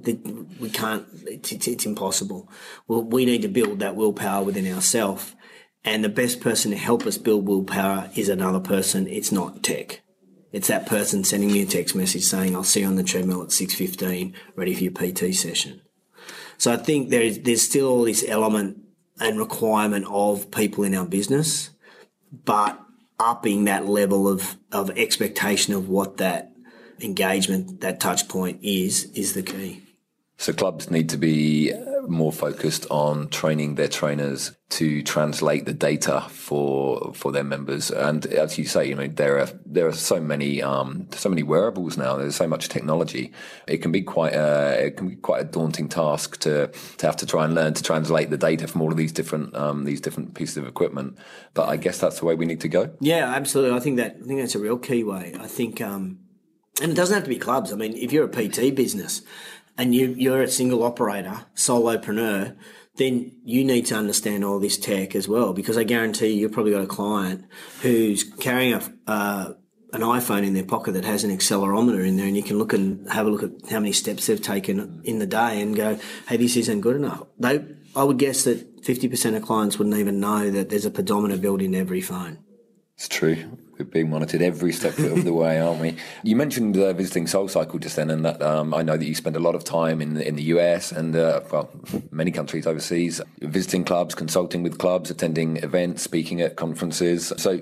can't, 0.72 1.04
it's, 1.26 1.84
impossible. 1.84 2.48
We 2.86 3.26
need 3.26 3.42
to 3.42 3.48
build 3.48 3.80
that 3.80 3.96
willpower 3.96 4.42
within 4.44 4.72
ourselves. 4.72 5.34
And 5.84 6.02
the 6.02 6.08
best 6.08 6.40
person 6.40 6.70
to 6.70 6.76
help 6.76 7.04
us 7.06 7.18
build 7.18 7.46
willpower 7.46 8.10
is 8.14 8.28
another 8.28 8.60
person. 8.60 9.06
It's 9.06 9.30
not 9.30 9.62
tech. 9.62 10.00
It's 10.52 10.68
that 10.68 10.86
person 10.86 11.24
sending 11.24 11.52
me 11.52 11.62
a 11.62 11.66
text 11.66 11.94
message 11.94 12.22
saying, 12.22 12.54
I'll 12.54 12.64
see 12.64 12.80
you 12.80 12.86
on 12.86 12.94
the 12.96 13.02
treadmill 13.02 13.42
at 13.42 13.48
6.15, 13.48 14.32
ready 14.56 14.74
for 14.74 14.84
your 14.84 14.92
PT 14.92 15.34
session. 15.34 15.82
So 16.58 16.72
I 16.72 16.76
think 16.76 17.10
there's, 17.10 17.40
there's 17.40 17.62
still 17.62 17.88
all 17.88 18.04
this 18.04 18.24
element 18.26 18.78
and 19.20 19.38
requirement 19.38 20.06
of 20.08 20.50
people 20.50 20.84
in 20.84 20.94
our 20.94 21.06
business, 21.06 21.70
but 22.32 22.80
upping 23.18 23.64
that 23.64 23.86
level 23.86 24.28
of, 24.28 24.56
of 24.72 24.90
expectation 24.96 25.74
of 25.74 25.88
what 25.88 26.18
that 26.18 26.52
engagement, 27.00 27.80
that 27.80 28.00
touch 28.00 28.28
point 28.28 28.60
is, 28.62 29.10
is 29.12 29.34
the 29.34 29.42
key. 29.42 29.82
So 30.36 30.52
clubs 30.52 30.90
need 30.90 31.08
to 31.10 31.16
be 31.16 31.72
more 32.08 32.32
focused 32.32 32.86
on 32.90 33.28
training 33.28 33.76
their 33.76 33.88
trainers 33.88 34.56
to 34.70 35.02
translate 35.02 35.64
the 35.64 35.72
data 35.72 36.22
for 36.28 37.12
for 37.14 37.30
their 37.32 37.44
members. 37.44 37.90
And 37.90 38.26
as 38.26 38.58
you 38.58 38.64
say, 38.64 38.88
you 38.88 38.94
know, 38.94 39.06
there 39.06 39.38
are 39.38 39.48
there 39.64 39.86
are 39.86 39.92
so 39.92 40.20
many 40.20 40.62
um, 40.62 41.06
so 41.12 41.28
many 41.28 41.42
wearables 41.42 41.96
now. 41.96 42.16
There's 42.16 42.36
so 42.36 42.48
much 42.48 42.68
technology. 42.68 43.32
It 43.68 43.78
can 43.78 43.92
be 43.92 44.02
quite 44.02 44.34
a 44.34 44.86
it 44.86 44.96
can 44.96 45.08
be 45.08 45.16
quite 45.16 45.42
a 45.42 45.44
daunting 45.44 45.88
task 45.88 46.40
to 46.40 46.68
to 46.98 47.06
have 47.06 47.16
to 47.18 47.26
try 47.26 47.44
and 47.44 47.54
learn 47.54 47.74
to 47.74 47.82
translate 47.82 48.30
the 48.30 48.38
data 48.38 48.66
from 48.66 48.82
all 48.82 48.90
of 48.90 48.96
these 48.96 49.12
different 49.12 49.54
um, 49.54 49.84
these 49.84 50.00
different 50.00 50.34
pieces 50.34 50.56
of 50.56 50.66
equipment. 50.66 51.16
But 51.54 51.68
I 51.68 51.76
guess 51.76 51.98
that's 51.98 52.18
the 52.18 52.26
way 52.26 52.34
we 52.34 52.46
need 52.46 52.60
to 52.62 52.68
go. 52.68 52.90
Yeah, 53.00 53.32
absolutely. 53.32 53.76
I 53.76 53.80
think 53.80 53.96
that 53.98 54.16
I 54.22 54.26
think 54.26 54.40
that's 54.40 54.56
a 54.56 54.60
real 54.60 54.78
key 54.78 55.04
way. 55.04 55.34
I 55.38 55.46
think. 55.46 55.80
Um, 55.80 56.18
and 56.82 56.90
it 56.90 56.94
doesn't 56.96 57.14
have 57.14 57.22
to 57.22 57.28
be 57.28 57.38
clubs. 57.38 57.72
I 57.72 57.76
mean, 57.76 57.96
if 57.96 58.12
you're 58.12 58.24
a 58.24 58.28
PT 58.28 58.74
business, 58.74 59.22
and 59.76 59.94
you, 59.94 60.14
you're 60.16 60.42
a 60.42 60.48
single 60.48 60.82
operator, 60.82 61.46
solopreneur, 61.54 62.56
then 62.96 63.32
you 63.44 63.64
need 63.64 63.86
to 63.86 63.96
understand 63.96 64.44
all 64.44 64.60
this 64.60 64.78
tech 64.78 65.16
as 65.16 65.26
well, 65.26 65.52
because 65.52 65.76
I 65.76 65.84
guarantee 65.84 66.28
you, 66.28 66.42
you've 66.42 66.52
probably 66.52 66.72
got 66.72 66.84
a 66.84 66.86
client 66.86 67.44
who's 67.82 68.22
carrying 68.22 68.74
a, 68.74 68.82
uh, 69.06 69.54
an 69.92 70.00
iPhone 70.00 70.44
in 70.44 70.54
their 70.54 70.64
pocket 70.64 70.92
that 70.92 71.04
has 71.04 71.24
an 71.24 71.36
accelerometer 71.36 72.06
in 72.06 72.16
there, 72.16 72.26
and 72.26 72.36
you 72.36 72.42
can 72.42 72.58
look 72.58 72.72
and 72.72 73.10
have 73.10 73.26
a 73.26 73.30
look 73.30 73.42
at 73.42 73.70
how 73.70 73.80
many 73.80 73.92
steps 73.92 74.26
they've 74.26 74.40
taken 74.40 75.00
in 75.04 75.18
the 75.18 75.26
day, 75.26 75.60
and 75.60 75.74
go, 75.76 75.98
"Hey, 76.28 76.36
this 76.36 76.56
isn't 76.56 76.80
good 76.80 76.96
enough." 76.96 77.22
They, 77.38 77.64
I 77.94 78.02
would 78.02 78.18
guess 78.18 78.44
that 78.44 78.84
fifty 78.84 79.08
percent 79.08 79.36
of 79.36 79.42
clients 79.42 79.78
wouldn't 79.78 79.96
even 79.96 80.18
know 80.20 80.50
that 80.50 80.68
there's 80.68 80.84
a 80.84 80.90
pedometer 80.90 81.36
built 81.36 81.62
in 81.62 81.74
every 81.74 82.00
phone. 82.00 82.38
It's 82.96 83.08
true. 83.08 83.36
We're 83.78 83.84
being 83.84 84.10
monitored 84.10 84.40
every 84.40 84.72
step 84.72 84.96
of 84.98 85.24
the 85.24 85.32
way, 85.32 85.60
aren't 85.60 85.80
we? 85.80 85.96
You 86.22 86.36
mentioned 86.36 86.76
uh, 86.76 86.92
visiting 86.92 87.26
Soul 87.26 87.48
Cycle 87.48 87.78
just 87.78 87.96
then, 87.96 88.10
and 88.10 88.24
that 88.24 88.40
um, 88.40 88.72
I 88.72 88.82
know 88.82 88.96
that 88.96 89.04
you 89.04 89.14
spend 89.14 89.34
a 89.34 89.40
lot 89.40 89.54
of 89.54 89.64
time 89.64 90.00
in 90.00 90.16
in 90.20 90.36
the 90.36 90.44
US 90.54 90.92
and 90.92 91.16
uh, 91.16 91.40
well, 91.50 91.70
many 92.10 92.30
countries 92.30 92.66
overseas, 92.66 93.20
visiting 93.40 93.84
clubs, 93.84 94.14
consulting 94.14 94.62
with 94.62 94.78
clubs, 94.78 95.10
attending 95.10 95.56
events, 95.58 96.02
speaking 96.02 96.40
at 96.40 96.56
conferences. 96.56 97.32
So, 97.36 97.60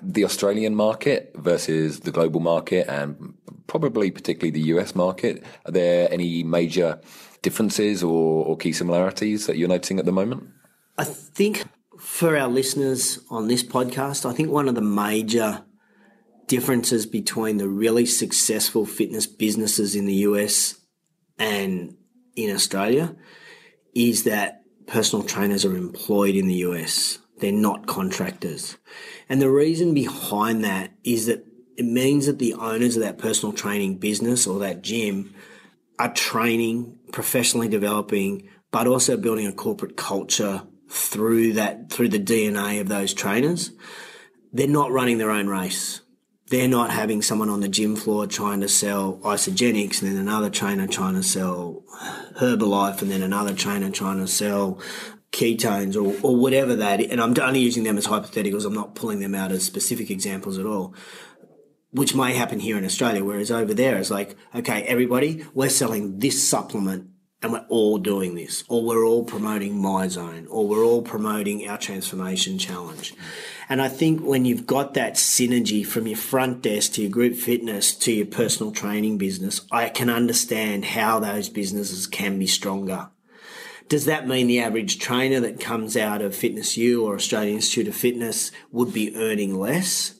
the 0.00 0.24
Australian 0.24 0.74
market 0.74 1.32
versus 1.34 2.00
the 2.00 2.12
global 2.12 2.40
market, 2.40 2.88
and 2.88 3.34
probably 3.66 4.10
particularly 4.10 4.50
the 4.50 4.68
US 4.74 4.94
market, 4.94 5.42
are 5.66 5.72
there 5.72 6.08
any 6.10 6.42
major 6.42 6.98
differences 7.42 8.02
or, 8.02 8.46
or 8.46 8.56
key 8.56 8.72
similarities 8.72 9.46
that 9.46 9.56
you're 9.56 9.68
noticing 9.68 9.98
at 9.98 10.04
the 10.04 10.12
moment? 10.12 10.48
I 10.98 11.04
think 11.04 11.64
for 12.12 12.36
our 12.36 12.46
listeners 12.46 13.20
on 13.30 13.48
this 13.48 13.62
podcast, 13.62 14.28
I 14.28 14.34
think 14.34 14.50
one 14.50 14.68
of 14.68 14.74
the 14.74 14.82
major 14.82 15.64
differences 16.46 17.06
between 17.06 17.56
the 17.56 17.66
really 17.66 18.04
successful 18.04 18.84
fitness 18.84 19.26
businesses 19.26 19.96
in 19.96 20.04
the 20.04 20.26
US 20.28 20.78
and 21.38 21.96
in 22.36 22.54
Australia 22.54 23.16
is 23.94 24.24
that 24.24 24.62
personal 24.86 25.24
trainers 25.24 25.64
are 25.64 25.74
employed 25.74 26.34
in 26.34 26.48
the 26.48 26.66
US. 26.66 27.18
They're 27.38 27.50
not 27.50 27.86
contractors. 27.86 28.76
And 29.30 29.40
the 29.40 29.50
reason 29.50 29.94
behind 29.94 30.62
that 30.64 30.92
is 31.02 31.24
that 31.26 31.46
it 31.78 31.86
means 31.86 32.26
that 32.26 32.38
the 32.38 32.52
owners 32.52 32.94
of 32.94 33.02
that 33.02 33.16
personal 33.16 33.54
training 33.54 33.96
business 33.96 34.46
or 34.46 34.58
that 34.58 34.82
gym 34.82 35.34
are 35.98 36.12
training, 36.12 36.98
professionally 37.10 37.68
developing, 37.68 38.50
but 38.70 38.86
also 38.86 39.16
building 39.16 39.46
a 39.46 39.52
corporate 39.52 39.96
culture 39.96 40.64
through 40.92 41.54
that, 41.54 41.90
through 41.90 42.10
the 42.10 42.20
DNA 42.20 42.80
of 42.80 42.88
those 42.88 43.14
trainers. 43.14 43.70
They're 44.52 44.68
not 44.68 44.92
running 44.92 45.16
their 45.16 45.30
own 45.30 45.46
race. 45.46 46.02
They're 46.48 46.68
not 46.68 46.90
having 46.90 47.22
someone 47.22 47.48
on 47.48 47.60
the 47.60 47.68
gym 47.68 47.96
floor 47.96 48.26
trying 48.26 48.60
to 48.60 48.68
sell 48.68 49.18
Isagenix 49.24 50.02
and 50.02 50.10
then 50.10 50.18
another 50.18 50.50
trainer 50.50 50.86
trying 50.86 51.14
to 51.14 51.22
sell 51.22 51.82
Herbalife 52.38 53.00
and 53.00 53.10
then 53.10 53.22
another 53.22 53.54
trainer 53.54 53.88
trying 53.90 54.18
to 54.18 54.26
sell 54.26 54.78
ketones 55.30 55.96
or, 55.96 56.14
or 56.22 56.36
whatever 56.36 56.76
that. 56.76 57.00
And 57.00 57.22
I'm 57.22 57.34
only 57.40 57.60
using 57.60 57.84
them 57.84 57.96
as 57.96 58.06
hypotheticals. 58.06 58.66
I'm 58.66 58.74
not 58.74 58.94
pulling 58.94 59.20
them 59.20 59.34
out 59.34 59.50
as 59.50 59.64
specific 59.64 60.10
examples 60.10 60.58
at 60.58 60.66
all 60.66 60.94
which 61.92 62.14
may 62.14 62.32
happen 62.32 62.58
here 62.58 62.78
in 62.78 62.86
Australia, 62.86 63.22
whereas 63.22 63.50
over 63.50 63.74
there 63.74 63.98
it's 63.98 64.10
like, 64.10 64.34
okay, 64.54 64.82
everybody, 64.84 65.44
we're 65.52 65.68
selling 65.68 66.18
this 66.20 66.48
supplement 66.48 67.11
and 67.42 67.52
we're 67.52 67.66
all 67.68 67.98
doing 67.98 68.34
this, 68.34 68.62
or 68.68 68.82
we're 68.84 69.04
all 69.04 69.24
promoting 69.24 69.74
MyZone, 69.74 70.46
or 70.48 70.68
we're 70.68 70.84
all 70.84 71.02
promoting 71.02 71.68
our 71.68 71.76
transformation 71.76 72.56
challenge. 72.58 73.14
And 73.68 73.82
I 73.82 73.88
think 73.88 74.20
when 74.20 74.44
you've 74.44 74.66
got 74.66 74.94
that 74.94 75.14
synergy 75.14 75.84
from 75.84 76.06
your 76.06 76.16
front 76.16 76.62
desk 76.62 76.92
to 76.92 77.02
your 77.02 77.10
group 77.10 77.34
fitness 77.34 77.94
to 77.96 78.12
your 78.12 78.26
personal 78.26 78.70
training 78.70 79.18
business, 79.18 79.62
I 79.70 79.88
can 79.88 80.08
understand 80.08 80.84
how 80.84 81.18
those 81.18 81.48
businesses 81.48 82.06
can 82.06 82.38
be 82.38 82.46
stronger. 82.46 83.10
Does 83.88 84.04
that 84.06 84.28
mean 84.28 84.46
the 84.46 84.60
average 84.60 84.98
trainer 84.98 85.40
that 85.40 85.60
comes 85.60 85.96
out 85.96 86.22
of 86.22 86.34
Fitness 86.34 86.76
U 86.76 87.04
or 87.04 87.16
Australian 87.16 87.56
Institute 87.56 87.88
of 87.88 87.96
Fitness 87.96 88.52
would 88.70 88.92
be 88.92 89.14
earning 89.16 89.58
less? 89.58 90.14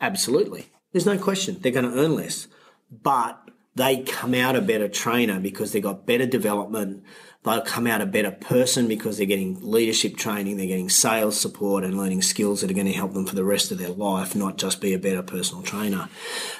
Absolutely. 0.00 0.66
There's 0.92 1.06
no 1.06 1.18
question 1.18 1.58
they're 1.60 1.72
going 1.72 1.90
to 1.90 1.98
earn 1.98 2.14
less. 2.14 2.48
But 2.90 3.49
they 3.74 4.02
come 4.02 4.34
out 4.34 4.56
a 4.56 4.60
better 4.60 4.88
trainer 4.88 5.38
because 5.38 5.72
they've 5.72 5.82
got 5.82 6.06
better 6.06 6.26
development. 6.26 7.04
They'll 7.44 7.62
come 7.62 7.86
out 7.86 8.00
a 8.00 8.06
better 8.06 8.32
person 8.32 8.88
because 8.88 9.16
they're 9.16 9.26
getting 9.26 9.58
leadership 9.62 10.16
training, 10.16 10.56
they're 10.56 10.66
getting 10.66 10.90
sales 10.90 11.40
support 11.40 11.84
and 11.84 11.96
learning 11.96 12.22
skills 12.22 12.60
that 12.60 12.70
are 12.70 12.74
going 12.74 12.86
to 12.86 12.92
help 12.92 13.14
them 13.14 13.26
for 13.26 13.34
the 13.34 13.44
rest 13.44 13.70
of 13.70 13.78
their 13.78 13.88
life, 13.88 14.34
not 14.34 14.58
just 14.58 14.80
be 14.80 14.92
a 14.92 14.98
better 14.98 15.22
personal 15.22 15.62
trainer. 15.62 16.08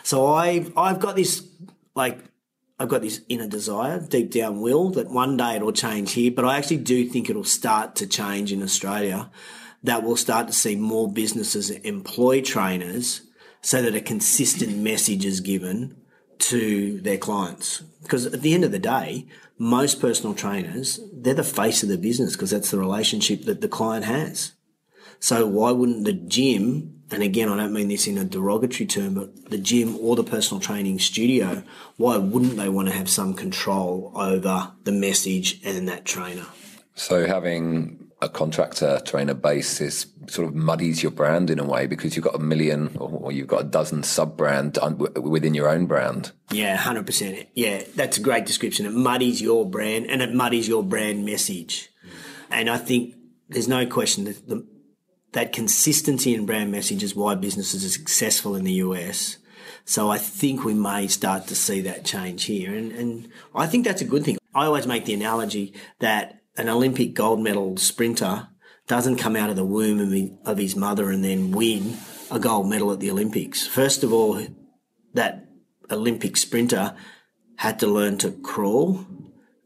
So 0.03 0.33
I've 0.33 0.77
I've 0.79 1.01
got 1.01 1.17
this 1.17 1.47
like 1.95 2.19
I've 2.79 2.89
got 2.89 3.03
this 3.03 3.21
inner 3.29 3.49
desire, 3.49 4.01
deep 4.01 4.31
down 4.31 4.63
will 4.63 4.89
that 4.91 5.11
one 5.11 5.37
day 5.37 5.57
it'll 5.57 5.73
change 5.73 6.13
here, 6.13 6.31
but 6.31 6.47
I 6.47 6.57
actually 6.57 6.79
do 6.79 7.07
think 7.07 7.29
it'll 7.29 7.45
start 7.45 7.95
to 7.97 8.07
change 8.07 8.53
in 8.53 8.63
Australia. 8.63 9.31
That 9.83 10.03
we'll 10.03 10.17
start 10.17 10.47
to 10.47 10.53
see 10.53 10.77
more 10.77 11.11
businesses 11.11 11.71
employ 11.71 12.43
trainers 12.43 13.23
so 13.63 13.83
that 13.83 13.95
a 13.95 14.01
consistent 14.01 14.77
message 14.77 15.25
is 15.25 15.41
given 15.41 16.00
to 16.41 17.01
their 17.01 17.19
clients. 17.19 17.83
Because 18.03 18.27
at 18.27 18.43
the 18.43 18.55
end 18.55 18.65
of 18.65 18.73
the 18.73 18.79
day, 18.79 19.27
most 19.59 20.01
personal 20.01 20.35
trainers, 20.35 21.01
they're 21.13 21.35
the 21.35 21.45
face 21.45 21.83
of 21.83 21.89
the 21.89 21.99
business 21.99 22.33
because 22.33 22.51
that's 22.51 22.71
the 22.71 22.79
relationship 22.79 23.45
that 23.45 23.61
the 23.61 23.69
client 23.69 24.05
has. 24.07 24.53
So 25.21 25.47
why 25.47 25.71
wouldn't 25.71 26.05
the 26.05 26.15
gym, 26.15 27.03
and 27.11 27.23
again, 27.23 27.51
I 27.51 27.57
don't 27.57 27.75
mean 27.75 27.89
this 27.89 28.07
in 28.07 28.17
a 28.17 28.25
derogatory 28.25 28.87
term, 28.87 29.15
but 29.15 29.51
the 29.51 29.59
gym 29.59 29.97
or 29.99 30.17
the 30.17 30.25
personal 30.25 30.61
training 30.61 30.99
studio, 30.99 31.63
why 31.99 32.17
wouldn't 32.17 32.57
they 32.57 32.71
want 32.71 32.89
to 32.89 32.95
have 32.95 33.11
some 33.11 33.35
control 33.35 34.13
over 34.15 34.73
the 34.85 34.93
message 34.93 35.61
and 35.63 35.87
that 35.89 36.07
trainer? 36.07 36.47
So 36.95 37.27
having 37.27 38.00
a 38.23 38.29
contractor 38.29 39.01
trainer 39.05 39.35
base 39.35 39.81
is 39.81 40.07
sort 40.29 40.47
of 40.47 40.55
muddies 40.55 41.03
your 41.03 41.13
brand 41.13 41.51
in 41.51 41.59
a 41.59 41.65
way 41.65 41.87
because 41.87 42.15
you've 42.15 42.25
got 42.25 42.35
a 42.35 42.41
million 42.41 42.95
or 42.99 43.33
you've 43.33 43.47
got 43.47 43.63
a 43.63 43.65
dozen 43.65 44.03
sub 44.03 44.37
brand 44.37 44.79
within 45.17 45.55
your 45.55 45.69
own 45.69 45.87
brand. 45.87 46.33
Yeah, 46.53 46.77
hundred 46.77 47.07
percent. 47.07 47.49
Yeah, 47.55 47.83
that's 47.97 48.19
a 48.19 48.21
great 48.21 48.47
description. 48.47 48.87
It 48.87 48.93
muddies 48.93 49.41
your 49.41 49.69
brand 49.69 50.07
and 50.07 50.21
it 50.21 50.35
muddies 50.35 50.69
your 50.69 50.83
brand 50.83 51.25
message. 51.25 51.91
And 52.51 52.69
I 52.69 52.79
think 52.79 53.15
there's 53.49 53.69
no 53.69 53.87
question 53.87 54.25
that 54.25 54.49
the, 54.49 54.67
that 55.33 55.53
consistency 55.53 56.35
in 56.35 56.45
brand 56.45 56.71
message 56.71 57.03
is 57.03 57.15
why 57.15 57.35
businesses 57.37 57.85
are 57.85 57.89
successful 57.89 58.55
in 58.55 58.65
the 58.65 58.75
US. 58.75 59.39
So 59.85 60.11
I 60.11 60.19
think 60.19 60.65
we 60.65 60.75
may 60.75 61.07
start 61.07 61.47
to 61.47 61.57
see 61.57 61.81
that 61.83 62.05
change 62.05 62.45
here, 62.45 62.75
and, 62.75 62.93
and 62.93 63.29
I 63.55 63.67
think 63.67 63.85
that's 63.85 64.03
a 64.03 64.05
good 64.05 64.25
thing. 64.25 64.39
I 64.55 64.67
always 64.67 64.87
make 64.87 65.05
the 65.05 65.15
analogy 65.15 65.75
that 66.01 66.40
an 66.57 66.69
Olympic 66.69 67.15
gold 67.15 67.41
medal 67.41 67.77
sprinter 67.77 68.49
doesn't 68.87 69.17
come 69.17 69.37
out 69.37 69.51
of 69.51 69.57
the 69.57 69.65
womb 69.65 70.39
of 70.45 70.59
his 70.59 70.75
mother 70.75 71.11
and 71.11 71.25
then 71.25 71.53
win 71.53 71.97
a 72.31 72.39
gold 72.39 72.69
medal 72.69 72.93
at 72.93 73.01
the 73.01 73.11
Olympics. 73.11 73.67
First 73.67 74.03
of 74.03 74.13
all, 74.13 74.45
that 75.15 75.47
Olympic 75.91 76.37
sprinter 76.37 76.95
had 77.57 77.79
to 77.81 77.87
learn 77.87 78.19
to 78.19 78.31
crawl, 78.31 79.07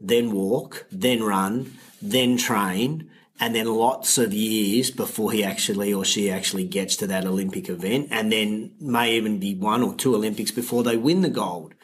then 0.01 0.33
walk, 0.33 0.87
then 0.91 1.23
run, 1.23 1.73
then 2.03 2.37
train, 2.37 3.11
and 3.41 3.55
then 3.55 3.67
lots 3.67 4.19
of 4.19 4.33
years 4.33 4.91
before 4.91 5.33
he 5.33 5.43
actually 5.43 5.93
or 5.93 6.05
she 6.05 6.31
actually 6.31 6.65
gets 6.65 6.97
to 6.97 7.07
that 7.07 7.25
Olympic 7.25 7.69
event, 7.69 8.09
and 8.11 8.31
then 8.31 8.73
may 8.81 9.17
even 9.17 9.39
be 9.39 9.55
one 9.55 9.83
or 9.83 9.95
two 9.95 10.15
Olympics 10.15 10.51
before 10.51 10.83
they 10.83 10.97
win 10.97 11.23
the 11.23 11.31
gold. 11.31 11.75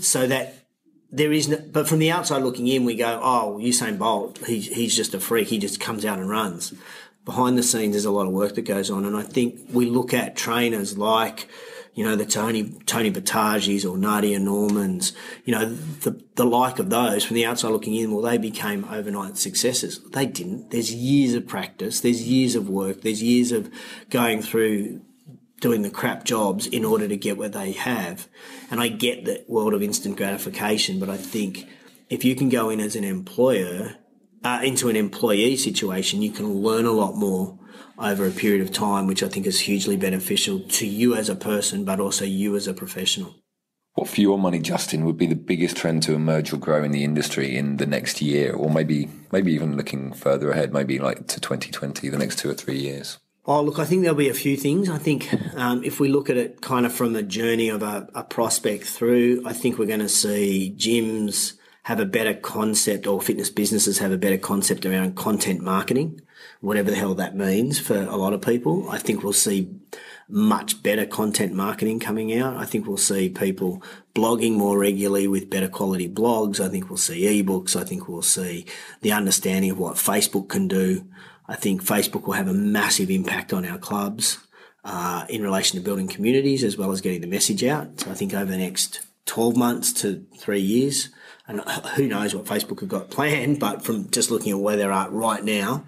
So 0.00 0.26
that 0.26 0.55
there 1.10 1.32
is, 1.32 1.48
no, 1.48 1.58
but 1.58 1.88
from 1.88 1.98
the 1.98 2.10
outside 2.10 2.42
looking 2.42 2.66
in, 2.68 2.84
we 2.84 2.96
go, 2.96 3.20
oh, 3.22 3.58
Usain 3.62 3.98
Bolt, 3.98 4.38
he's 4.46 4.66
he's 4.66 4.96
just 4.96 5.14
a 5.14 5.20
freak. 5.20 5.48
He 5.48 5.58
just 5.58 5.80
comes 5.80 6.04
out 6.04 6.18
and 6.18 6.28
runs. 6.28 6.74
Behind 7.24 7.58
the 7.58 7.62
scenes, 7.62 7.92
there's 7.92 8.04
a 8.04 8.10
lot 8.10 8.26
of 8.26 8.32
work 8.32 8.54
that 8.54 8.62
goes 8.62 8.90
on, 8.90 9.04
and 9.04 9.16
I 9.16 9.22
think 9.22 9.60
we 9.72 9.86
look 9.86 10.14
at 10.14 10.36
trainers 10.36 10.96
like, 10.96 11.48
you 11.94 12.04
know, 12.04 12.16
the 12.16 12.26
Tony 12.26 12.70
Tony 12.86 13.10
Batagis 13.10 13.88
or 13.88 13.96
Nadia 13.96 14.38
Normans, 14.38 15.12
you 15.44 15.52
know, 15.52 15.64
the 15.64 16.22
the 16.34 16.44
like 16.44 16.78
of 16.78 16.90
those. 16.90 17.24
From 17.24 17.34
the 17.34 17.44
outside 17.46 17.70
looking 17.70 17.94
in, 17.94 18.12
well, 18.12 18.22
they 18.22 18.38
became 18.38 18.84
overnight 18.84 19.36
successes. 19.36 20.00
They 20.10 20.26
didn't. 20.26 20.70
There's 20.70 20.92
years 20.92 21.34
of 21.34 21.46
practice. 21.46 22.00
There's 22.00 22.22
years 22.22 22.54
of 22.54 22.68
work. 22.68 23.02
There's 23.02 23.22
years 23.22 23.52
of 23.52 23.70
going 24.10 24.42
through 24.42 25.00
doing 25.60 25.82
the 25.82 25.90
crap 25.90 26.24
jobs 26.24 26.66
in 26.66 26.84
order 26.84 27.08
to 27.08 27.16
get 27.16 27.38
what 27.38 27.52
they 27.52 27.72
have. 27.72 28.28
And 28.70 28.80
I 28.80 28.88
get 28.88 29.24
that 29.24 29.48
world 29.48 29.74
of 29.74 29.82
instant 29.82 30.16
gratification, 30.16 31.00
but 31.00 31.08
I 31.08 31.16
think 31.16 31.66
if 32.10 32.24
you 32.24 32.36
can 32.36 32.48
go 32.48 32.70
in 32.70 32.80
as 32.80 32.96
an 32.96 33.04
employer 33.04 33.96
uh, 34.44 34.60
into 34.62 34.88
an 34.88 34.96
employee 34.96 35.56
situation, 35.56 36.22
you 36.22 36.30
can 36.30 36.62
learn 36.62 36.84
a 36.84 36.92
lot 36.92 37.16
more 37.16 37.58
over 37.98 38.26
a 38.26 38.30
period 38.30 38.62
of 38.62 38.72
time, 38.72 39.06
which 39.06 39.22
I 39.22 39.28
think 39.28 39.46
is 39.46 39.60
hugely 39.60 39.96
beneficial 39.96 40.60
to 40.60 40.86
you 40.86 41.14
as 41.14 41.28
a 41.28 41.34
person, 41.34 41.84
but 41.84 42.00
also 42.00 42.24
you 42.24 42.54
as 42.54 42.66
a 42.66 42.74
professional. 42.74 43.34
What 43.94 44.08
for 44.08 44.20
your 44.20 44.38
money, 44.38 44.58
Justin, 44.60 45.06
would 45.06 45.16
be 45.16 45.26
the 45.26 45.34
biggest 45.34 45.74
trend 45.78 46.02
to 46.02 46.12
emerge 46.12 46.52
or 46.52 46.58
grow 46.58 46.84
in 46.84 46.92
the 46.92 47.02
industry 47.02 47.56
in 47.56 47.78
the 47.78 47.86
next 47.86 48.20
year, 48.20 48.52
or 48.52 48.70
maybe 48.70 49.08
maybe 49.32 49.54
even 49.54 49.78
looking 49.78 50.12
further 50.12 50.50
ahead, 50.50 50.74
maybe 50.74 50.98
like 50.98 51.26
to 51.28 51.40
2020, 51.40 52.10
the 52.10 52.18
next 52.18 52.38
two 52.38 52.50
or 52.50 52.54
three 52.54 52.78
years? 52.78 53.18
Oh, 53.48 53.62
look, 53.62 53.78
I 53.78 53.84
think 53.84 54.02
there'll 54.02 54.16
be 54.16 54.28
a 54.28 54.34
few 54.34 54.56
things. 54.56 54.90
I 54.90 54.98
think 54.98 55.32
um, 55.54 55.84
if 55.84 56.00
we 56.00 56.08
look 56.08 56.28
at 56.28 56.36
it 56.36 56.60
kind 56.60 56.84
of 56.84 56.92
from 56.92 57.12
the 57.12 57.22
journey 57.22 57.68
of 57.68 57.80
a, 57.80 58.08
a 58.12 58.24
prospect 58.24 58.84
through, 58.84 59.42
I 59.46 59.52
think 59.52 59.78
we're 59.78 59.86
going 59.86 60.00
to 60.00 60.08
see 60.08 60.74
gyms 60.76 61.52
have 61.84 62.00
a 62.00 62.04
better 62.06 62.34
concept 62.34 63.06
or 63.06 63.22
fitness 63.22 63.48
businesses 63.48 63.98
have 63.98 64.10
a 64.10 64.18
better 64.18 64.36
concept 64.36 64.84
around 64.84 65.14
content 65.14 65.60
marketing, 65.60 66.20
whatever 66.60 66.90
the 66.90 66.96
hell 66.96 67.14
that 67.14 67.36
means 67.36 67.78
for 67.78 67.96
a 67.96 68.16
lot 68.16 68.32
of 68.32 68.42
people. 68.42 68.90
I 68.90 68.98
think 68.98 69.22
we'll 69.22 69.32
see 69.32 69.72
much 70.28 70.82
better 70.82 71.06
content 71.06 71.52
marketing 71.52 72.00
coming 72.00 72.36
out. 72.36 72.56
I 72.56 72.64
think 72.64 72.84
we'll 72.88 72.96
see 72.96 73.28
people 73.28 73.80
blogging 74.12 74.54
more 74.54 74.76
regularly 74.76 75.28
with 75.28 75.48
better 75.48 75.68
quality 75.68 76.08
blogs. 76.08 76.58
I 76.58 76.68
think 76.68 76.90
we'll 76.90 76.96
see 76.96 77.44
ebooks. 77.44 77.80
I 77.80 77.84
think 77.84 78.08
we'll 78.08 78.22
see 78.22 78.66
the 79.02 79.12
understanding 79.12 79.70
of 79.70 79.78
what 79.78 79.94
Facebook 79.94 80.48
can 80.48 80.66
do. 80.66 81.06
I 81.48 81.56
think 81.56 81.84
Facebook 81.84 82.26
will 82.26 82.34
have 82.34 82.48
a 82.48 82.54
massive 82.54 83.10
impact 83.10 83.52
on 83.52 83.64
our 83.64 83.78
clubs 83.78 84.38
uh, 84.84 85.26
in 85.28 85.42
relation 85.42 85.78
to 85.78 85.84
building 85.84 86.08
communities 86.08 86.64
as 86.64 86.76
well 86.76 86.92
as 86.92 87.00
getting 87.00 87.20
the 87.20 87.26
message 87.26 87.64
out. 87.64 88.00
So 88.00 88.10
I 88.10 88.14
think 88.14 88.34
over 88.34 88.50
the 88.50 88.56
next 88.56 89.06
12 89.26 89.56
months 89.56 89.92
to 89.94 90.24
three 90.38 90.60
years, 90.60 91.10
and 91.48 91.60
who 91.94 92.08
knows 92.08 92.34
what 92.34 92.44
Facebook 92.44 92.80
have 92.80 92.88
got 92.88 93.10
planned, 93.10 93.60
but 93.60 93.84
from 93.84 94.10
just 94.10 94.30
looking 94.30 94.52
at 94.52 94.58
where 94.58 94.76
they're 94.76 94.92
at 94.92 95.12
right 95.12 95.44
now, 95.44 95.84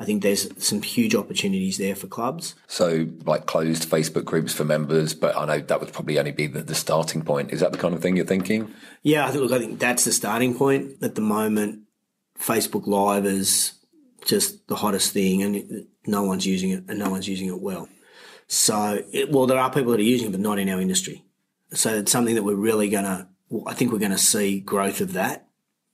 I 0.00 0.04
think 0.04 0.22
there's 0.22 0.48
some 0.64 0.80
huge 0.80 1.14
opportunities 1.14 1.76
there 1.76 1.94
for 1.94 2.06
clubs. 2.06 2.54
So, 2.66 3.08
like 3.26 3.44
closed 3.44 3.88
Facebook 3.88 4.24
groups 4.24 4.54
for 4.54 4.64
members, 4.64 5.12
but 5.12 5.36
I 5.36 5.44
know 5.44 5.60
that 5.60 5.80
would 5.80 5.92
probably 5.92 6.18
only 6.18 6.32
be 6.32 6.46
the, 6.46 6.62
the 6.62 6.74
starting 6.74 7.22
point. 7.22 7.52
Is 7.52 7.60
that 7.60 7.72
the 7.72 7.78
kind 7.78 7.94
of 7.94 8.00
thing 8.00 8.16
you're 8.16 8.24
thinking? 8.24 8.72
Yeah, 9.02 9.26
I 9.26 9.30
think, 9.30 9.42
look, 9.42 9.52
I 9.52 9.58
think 9.58 9.78
that's 9.78 10.04
the 10.04 10.12
starting 10.12 10.54
point. 10.56 10.96
At 11.02 11.14
the 11.14 11.20
moment, 11.20 11.82
Facebook 12.38 12.86
Live 12.86 13.26
is 13.26 13.74
just 14.24 14.66
the 14.68 14.76
hottest 14.76 15.12
thing, 15.12 15.42
and 15.42 15.86
no 16.06 16.22
one's 16.22 16.46
using 16.46 16.70
it, 16.70 16.84
and 16.88 16.98
no 16.98 17.10
one's 17.10 17.28
using 17.28 17.48
it 17.48 17.60
well. 17.60 17.88
So, 18.46 19.02
it, 19.12 19.30
well, 19.30 19.46
there 19.46 19.58
are 19.58 19.72
people 19.72 19.92
that 19.92 20.00
are 20.00 20.04
using 20.04 20.28
it, 20.28 20.32
but 20.32 20.40
not 20.40 20.58
in 20.58 20.68
our 20.68 20.80
industry. 20.80 21.24
So, 21.72 21.94
it's 21.94 22.12
something 22.12 22.34
that 22.34 22.42
we're 22.42 22.54
really 22.54 22.88
going 22.88 23.04
to 23.04 23.26
I 23.66 23.74
think 23.74 23.92
we're 23.92 23.98
going 23.98 24.12
to 24.12 24.18
see 24.18 24.60
growth 24.60 25.00
of 25.00 25.12
that 25.12 25.46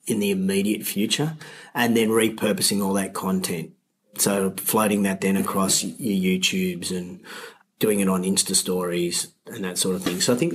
in 0.06 0.20
the 0.20 0.30
immediate 0.30 0.84
future 0.86 1.36
and 1.74 1.96
then 1.96 2.08
repurposing 2.08 2.84
all 2.84 2.94
that 2.94 3.14
content. 3.14 3.72
So 4.16 4.52
floating 4.56 5.02
that 5.02 5.20
then 5.20 5.36
across 5.36 5.82
your 5.82 6.38
YouTubes 6.38 6.96
and 6.96 7.20
doing 7.78 8.00
it 8.00 8.08
on 8.08 8.22
Insta 8.22 8.54
stories 8.54 9.32
and 9.46 9.64
that 9.64 9.78
sort 9.78 9.96
of 9.96 10.02
thing. 10.02 10.20
So 10.20 10.34
I 10.34 10.36
think 10.36 10.54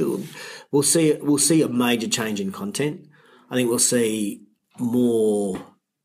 we'll 0.72 0.84
see 0.84 1.18
we'll 1.22 1.38
see 1.38 1.62
a 1.62 1.70
major 1.70 2.08
change 2.08 2.40
in 2.42 2.52
content. 2.52 3.08
I 3.50 3.56
think 3.56 3.70
we'll 3.70 3.80
see 3.80 4.42
more 4.80 5.62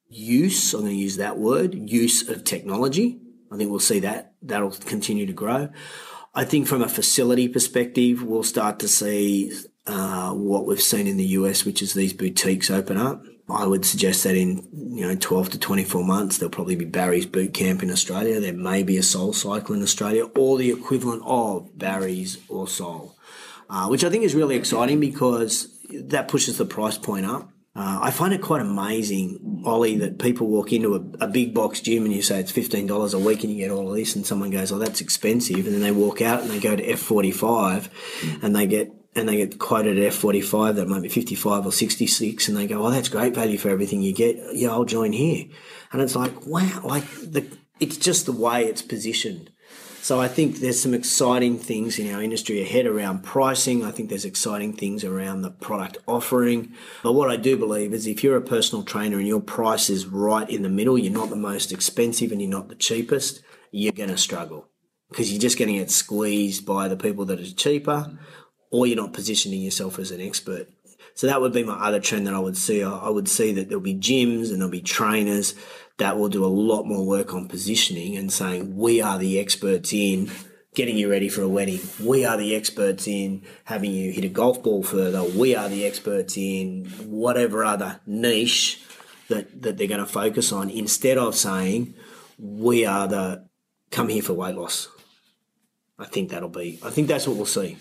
use. 0.08 0.74
I'm 0.74 0.80
going 0.80 0.92
to 0.92 0.98
use 0.98 1.16
that 1.16 1.38
word 1.38 1.74
use 1.74 2.28
of 2.28 2.44
technology. 2.44 3.20
I 3.50 3.56
think 3.56 3.70
we'll 3.70 3.80
see 3.80 4.00
that 4.00 4.34
that'll 4.42 4.70
continue 4.70 5.26
to 5.26 5.32
grow. 5.32 5.70
I 6.34 6.44
think 6.44 6.66
from 6.66 6.82
a 6.82 6.88
facility 6.88 7.48
perspective, 7.48 8.22
we'll 8.22 8.42
start 8.42 8.78
to 8.80 8.88
see 8.88 9.52
uh, 9.86 10.32
what 10.32 10.66
we've 10.66 10.80
seen 10.80 11.06
in 11.06 11.16
the 11.16 11.26
US, 11.26 11.64
which 11.64 11.82
is 11.82 11.94
these 11.94 12.12
boutiques 12.12 12.70
open 12.70 12.96
up. 12.96 13.24
I 13.50 13.66
would 13.66 13.86
suggest 13.86 14.24
that 14.24 14.36
in 14.36 14.68
you 14.72 15.06
know 15.06 15.16
12 15.18 15.50
to 15.50 15.58
24 15.58 16.04
months 16.04 16.36
there'll 16.36 16.50
probably 16.50 16.76
be 16.76 16.84
Barry's 16.84 17.24
boot 17.24 17.54
camp 17.54 17.82
in 17.82 17.90
Australia. 17.90 18.40
There 18.40 18.52
may 18.52 18.82
be 18.82 18.98
a 18.98 19.02
Soul 19.02 19.32
Cycle 19.32 19.74
in 19.74 19.82
Australia, 19.82 20.26
or 20.36 20.58
the 20.58 20.70
equivalent 20.70 21.22
of 21.24 21.78
Barry's 21.78 22.38
or 22.48 22.68
Soul, 22.68 23.16
uh, 23.70 23.86
which 23.88 24.04
I 24.04 24.10
think 24.10 24.24
is 24.24 24.34
really 24.34 24.56
exciting 24.56 25.00
because 25.00 25.74
that 25.90 26.28
pushes 26.28 26.58
the 26.58 26.66
price 26.66 26.98
point 26.98 27.24
up. 27.24 27.50
Uh, 27.78 28.00
I 28.02 28.10
find 28.10 28.34
it 28.34 28.42
quite 28.42 28.60
amazing, 28.60 29.62
Ollie, 29.64 29.98
that 29.98 30.18
people 30.18 30.48
walk 30.48 30.72
into 30.72 30.96
a, 30.96 31.24
a, 31.24 31.28
big 31.28 31.54
box 31.54 31.80
gym 31.80 32.04
and 32.04 32.12
you 32.12 32.22
say 32.22 32.40
it's 32.40 32.50
fifteen 32.50 32.88
dollars 32.88 33.14
a 33.14 33.20
week 33.20 33.44
and 33.44 33.52
you 33.52 33.64
get 33.64 33.70
all 33.70 33.88
of 33.88 33.94
this, 33.94 34.16
and 34.16 34.26
someone 34.26 34.50
goes, 34.50 34.72
"Oh, 34.72 34.78
that's 34.78 35.00
expensive," 35.00 35.64
and 35.64 35.74
then 35.74 35.82
they 35.82 35.92
walk 35.92 36.20
out 36.20 36.42
and 36.42 36.50
they 36.50 36.58
go 36.58 36.74
to 36.74 36.84
F 36.84 36.98
forty 36.98 37.30
five, 37.30 37.88
and 38.42 38.56
they 38.56 38.66
get 38.66 38.92
and 39.14 39.28
they 39.28 39.36
get 39.36 39.60
quoted 39.60 39.96
at 39.96 40.12
F45 40.12 40.76
that 40.76 40.86
might 40.86 41.02
be 41.02 41.08
55 41.08 41.66
or 41.66 41.72
66 41.72 42.46
and 42.46 42.56
they 42.56 42.68
go, 42.68 42.86
oh, 42.86 42.90
that's 42.90 43.08
great 43.08 43.34
value 43.34 43.58
for 43.58 43.68
everything 43.68 44.00
you 44.00 44.14
get. 44.14 44.36
Yeah, 44.52 44.68
I'll 44.68 44.84
join 44.84 45.12
here. 45.12 45.46
And 45.90 46.00
it's 46.00 46.14
like, 46.14 46.46
wow, 46.46 46.82
like 46.84 47.08
the, 47.22 47.44
it's 47.80 47.96
just 47.96 48.26
the 48.26 48.32
way 48.32 48.66
it's 48.66 48.82
positioned. 48.82 49.50
So 50.00 50.20
I 50.20 50.28
think 50.28 50.56
there's 50.56 50.80
some 50.80 50.94
exciting 50.94 51.58
things 51.58 51.98
in 51.98 52.12
our 52.14 52.22
industry 52.22 52.62
ahead 52.62 52.86
around 52.86 53.24
pricing. 53.24 53.84
I 53.84 53.90
think 53.90 54.08
there's 54.08 54.24
exciting 54.24 54.72
things 54.72 55.04
around 55.04 55.42
the 55.42 55.50
product 55.50 55.98
offering. 56.06 56.72
But 57.02 57.12
what 57.12 57.30
I 57.30 57.36
do 57.36 57.56
believe 57.56 57.92
is 57.92 58.06
if 58.06 58.24
you're 58.24 58.36
a 58.36 58.42
personal 58.42 58.84
trainer 58.84 59.18
and 59.18 59.26
your 59.26 59.40
price 59.40 59.90
is 59.90 60.06
right 60.06 60.48
in 60.48 60.62
the 60.62 60.68
middle, 60.68 60.96
you're 60.96 61.12
not 61.12 61.30
the 61.30 61.36
most 61.36 61.72
expensive 61.72 62.32
and 62.32 62.40
you're 62.40 62.50
not 62.50 62.68
the 62.68 62.74
cheapest, 62.74 63.42
you're 63.70 63.92
going 63.92 64.08
to 64.08 64.16
struggle 64.16 64.66
because 65.10 65.30
you're 65.30 65.40
just 65.40 65.58
going 65.58 65.68
to 65.68 65.78
get 65.78 65.90
squeezed 65.90 66.64
by 66.64 66.88
the 66.88 66.96
people 66.96 67.24
that 67.26 67.40
are 67.40 67.54
cheaper 67.54 68.18
or 68.70 68.86
you're 68.86 68.96
not 68.96 69.12
positioning 69.12 69.60
yourself 69.60 69.98
as 69.98 70.10
an 70.10 70.20
expert. 70.20 70.68
So 71.14 71.26
that 71.26 71.40
would 71.40 71.52
be 71.52 71.64
my 71.64 71.74
other 71.74 72.00
trend 72.00 72.26
that 72.26 72.34
I 72.34 72.38
would 72.38 72.56
see. 72.56 72.82
I 72.82 73.08
would 73.08 73.28
see 73.28 73.52
that 73.52 73.68
there'll 73.68 73.82
be 73.82 73.94
gyms 73.94 74.50
and 74.50 74.60
there'll 74.60 74.70
be 74.70 74.80
trainers 74.80 75.54
that 75.98 76.18
will 76.18 76.28
do 76.28 76.44
a 76.44 76.46
lot 76.46 76.84
more 76.84 77.04
work 77.04 77.34
on 77.34 77.48
positioning 77.48 78.16
and 78.16 78.32
saying, 78.32 78.76
we 78.76 79.00
are 79.00 79.18
the 79.18 79.38
experts 79.38 79.92
in 79.92 80.30
getting 80.74 80.96
you 80.96 81.10
ready 81.10 81.28
for 81.28 81.42
a 81.42 81.48
wedding. 81.48 81.80
We 82.02 82.24
are 82.24 82.36
the 82.36 82.54
experts 82.54 83.08
in 83.08 83.42
having 83.64 83.90
you 83.90 84.12
hit 84.12 84.24
a 84.24 84.28
golf 84.28 84.62
ball 84.62 84.82
further. 84.82 85.24
We 85.24 85.56
are 85.56 85.68
the 85.68 85.84
experts 85.84 86.36
in 86.36 86.86
whatever 87.04 87.64
other 87.64 88.00
niche 88.06 88.80
that, 89.28 89.60
that 89.62 89.76
they're 89.76 89.88
going 89.88 90.00
to 90.00 90.06
focus 90.06 90.52
on 90.52 90.70
instead 90.70 91.18
of 91.18 91.34
saying, 91.34 91.94
we 92.38 92.86
are 92.86 93.08
the 93.08 93.48
come 93.90 94.08
here 94.08 94.22
for 94.22 94.34
weight 94.34 94.54
loss. 94.54 94.88
I 95.98 96.04
think 96.04 96.30
that'll 96.30 96.48
be, 96.48 96.78
I 96.84 96.90
think 96.90 97.08
that's 97.08 97.26
what 97.26 97.36
we'll 97.36 97.46
see. 97.46 97.76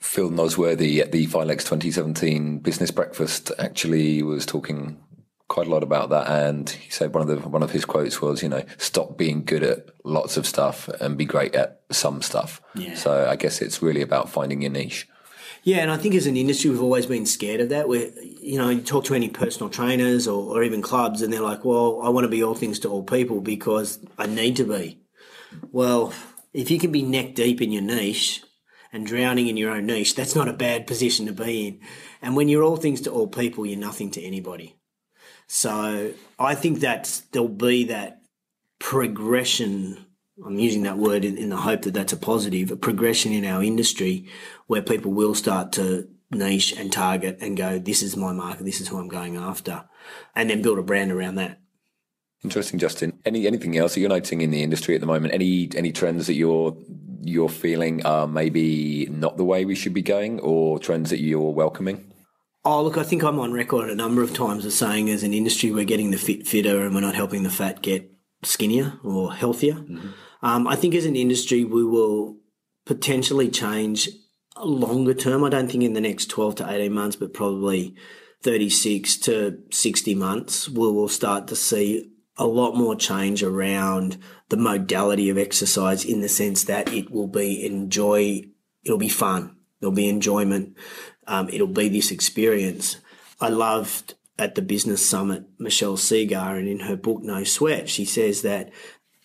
Phil 0.00 0.28
Nosworthy 0.28 1.00
at 1.00 1.12
the 1.12 1.26
Filex 1.26 1.60
2017 1.60 2.58
Business 2.58 2.90
Breakfast 2.90 3.50
actually 3.58 4.22
was 4.22 4.44
talking 4.44 4.98
quite 5.54 5.68
a 5.68 5.70
lot 5.70 5.84
about 5.84 6.10
that, 6.10 6.28
and 6.28 6.68
he 6.68 6.90
said 6.90 7.14
one 7.14 7.22
of 7.22 7.28
the 7.28 7.48
one 7.48 7.62
of 7.62 7.70
his 7.70 7.84
quotes 7.84 8.20
was, 8.20 8.42
you 8.42 8.48
know, 8.48 8.64
stop 8.76 9.16
being 9.16 9.44
good 9.44 9.62
at 9.62 9.88
lots 10.02 10.36
of 10.36 10.48
stuff 10.48 10.88
and 11.00 11.16
be 11.16 11.24
great 11.24 11.54
at 11.54 11.80
some 11.92 12.22
stuff. 12.22 12.60
Yeah. 12.74 12.96
So 12.96 13.28
I 13.30 13.36
guess 13.36 13.62
it's 13.62 13.80
really 13.80 14.02
about 14.02 14.28
finding 14.28 14.62
your 14.62 14.72
niche. 14.72 15.06
Yeah, 15.62 15.76
and 15.76 15.92
I 15.92 15.96
think 15.96 16.16
as 16.16 16.26
an 16.26 16.36
industry, 16.36 16.70
we've 16.70 16.82
always 16.82 17.06
been 17.06 17.24
scared 17.24 17.60
of 17.60 17.68
that. 17.68 17.88
Where 17.88 18.10
you 18.20 18.58
know, 18.58 18.68
you 18.68 18.80
talk 18.80 19.04
to 19.04 19.14
any 19.14 19.28
personal 19.28 19.70
trainers 19.70 20.26
or, 20.26 20.56
or 20.56 20.64
even 20.64 20.82
clubs, 20.82 21.22
and 21.22 21.32
they're 21.32 21.40
like, 21.40 21.64
"Well, 21.64 22.00
I 22.02 22.08
want 22.08 22.24
to 22.24 22.28
be 22.28 22.42
all 22.42 22.56
things 22.56 22.80
to 22.80 22.88
all 22.88 23.04
people 23.04 23.40
because 23.40 24.04
I 24.18 24.26
need 24.26 24.56
to 24.56 24.64
be." 24.64 25.04
Well, 25.70 26.12
if 26.52 26.68
you 26.68 26.80
can 26.80 26.90
be 26.90 27.02
neck 27.02 27.36
deep 27.36 27.62
in 27.62 27.70
your 27.70 27.82
niche, 27.82 28.42
and 28.92 29.06
drowning 29.06 29.46
in 29.46 29.56
your 29.56 29.70
own 29.70 29.86
niche, 29.86 30.16
that's 30.16 30.34
not 30.34 30.48
a 30.48 30.52
bad 30.52 30.88
position 30.88 31.26
to 31.26 31.32
be 31.32 31.68
in. 31.68 31.80
And 32.20 32.34
when 32.34 32.48
you're 32.48 32.64
all 32.64 32.76
things 32.76 33.02
to 33.02 33.12
all 33.12 33.28
people, 33.28 33.64
you're 33.64 33.78
nothing 33.78 34.10
to 34.12 34.20
anybody. 34.20 34.74
So 35.54 36.12
I 36.36 36.56
think 36.56 36.80
that 36.80 37.22
there'll 37.30 37.48
be 37.48 37.84
that 37.84 38.22
progression. 38.80 40.04
I'm 40.44 40.58
using 40.58 40.82
that 40.82 40.98
word 40.98 41.24
in, 41.24 41.38
in 41.38 41.50
the 41.50 41.56
hope 41.56 41.82
that 41.82 41.94
that's 41.94 42.12
a 42.12 42.16
positive, 42.16 42.72
a 42.72 42.76
progression 42.76 43.32
in 43.32 43.44
our 43.44 43.62
industry 43.62 44.28
where 44.66 44.82
people 44.82 45.12
will 45.12 45.32
start 45.32 45.70
to 45.74 46.08
niche 46.32 46.72
and 46.76 46.92
target 46.92 47.38
and 47.40 47.56
go, 47.56 47.78
this 47.78 48.02
is 48.02 48.16
my 48.16 48.32
market, 48.32 48.64
this 48.64 48.80
is 48.80 48.88
who 48.88 48.98
I'm 48.98 49.06
going 49.06 49.36
after, 49.36 49.84
and 50.34 50.50
then 50.50 50.60
build 50.60 50.80
a 50.80 50.82
brand 50.82 51.12
around 51.12 51.36
that. 51.36 51.60
Interesting, 52.42 52.80
Justin. 52.80 53.20
Any 53.24 53.46
anything 53.46 53.78
else 53.78 53.94
that 53.94 54.00
you're 54.00 54.08
noticing 54.08 54.40
in 54.40 54.50
the 54.50 54.64
industry 54.64 54.96
at 54.96 55.00
the 55.00 55.06
moment? 55.06 55.34
Any 55.34 55.70
any 55.76 55.92
trends 55.92 56.26
that 56.26 56.34
you're 56.34 56.76
you're 57.22 57.48
feeling 57.48 58.04
are 58.04 58.26
maybe 58.26 59.06
not 59.06 59.36
the 59.36 59.44
way 59.44 59.64
we 59.64 59.76
should 59.76 59.94
be 59.94 60.02
going, 60.02 60.40
or 60.40 60.80
trends 60.80 61.10
that 61.10 61.20
you're 61.20 61.52
welcoming? 61.52 62.10
Oh, 62.66 62.82
look, 62.82 62.96
I 62.96 63.02
think 63.02 63.22
I'm 63.22 63.38
on 63.38 63.52
record 63.52 63.90
a 63.90 63.94
number 63.94 64.22
of 64.22 64.32
times 64.32 64.64
as 64.64 64.74
saying, 64.74 65.10
as 65.10 65.22
an 65.22 65.34
industry, 65.34 65.70
we're 65.70 65.84
getting 65.84 66.10
the 66.10 66.16
fit 66.16 66.46
fitter, 66.46 66.82
and 66.82 66.94
we're 66.94 67.02
not 67.02 67.14
helping 67.14 67.42
the 67.42 67.50
fat 67.50 67.82
get 67.82 68.10
skinnier 68.42 68.94
or 69.02 69.34
healthier. 69.34 69.74
Mm-hmm. 69.74 70.08
Um, 70.42 70.66
I 70.66 70.76
think 70.76 70.94
as 70.94 71.04
an 71.04 71.16
industry, 71.16 71.64
we 71.64 71.84
will 71.84 72.38
potentially 72.86 73.50
change 73.50 74.08
longer 74.62 75.14
term. 75.14 75.44
I 75.44 75.50
don't 75.50 75.70
think 75.70 75.84
in 75.84 75.94
the 75.94 76.00
next 76.00 76.26
12 76.26 76.56
to 76.56 76.70
18 76.70 76.92
months, 76.92 77.16
but 77.16 77.34
probably 77.34 77.94
36 78.42 79.18
to 79.18 79.58
60 79.70 80.14
months, 80.14 80.68
we 80.68 80.78
will 80.78 81.08
start 81.08 81.48
to 81.48 81.56
see 81.56 82.10
a 82.36 82.46
lot 82.46 82.74
more 82.74 82.96
change 82.96 83.42
around 83.42 84.18
the 84.48 84.56
modality 84.56 85.30
of 85.30 85.38
exercise 85.38 86.04
in 86.04 86.20
the 86.20 86.28
sense 86.28 86.64
that 86.64 86.92
it 86.92 87.10
will 87.10 87.28
be 87.28 87.64
enjoy, 87.64 88.42
it'll 88.84 88.98
be 88.98 89.08
fun, 89.08 89.56
there'll 89.80 89.94
be 89.94 90.08
enjoyment, 90.08 90.76
um, 91.26 91.48
it'll 91.48 91.66
be 91.66 91.88
this 91.88 92.10
experience. 92.10 92.96
I 93.40 93.48
loved 93.48 94.14
at 94.38 94.54
the 94.54 94.62
business 94.62 95.06
summit 95.08 95.44
Michelle 95.58 95.96
Segar, 95.96 96.56
and 96.56 96.68
in 96.68 96.80
her 96.80 96.96
book 96.96 97.22
No 97.22 97.44
Sweat, 97.44 97.88
she 97.88 98.04
says 98.04 98.42
that 98.42 98.70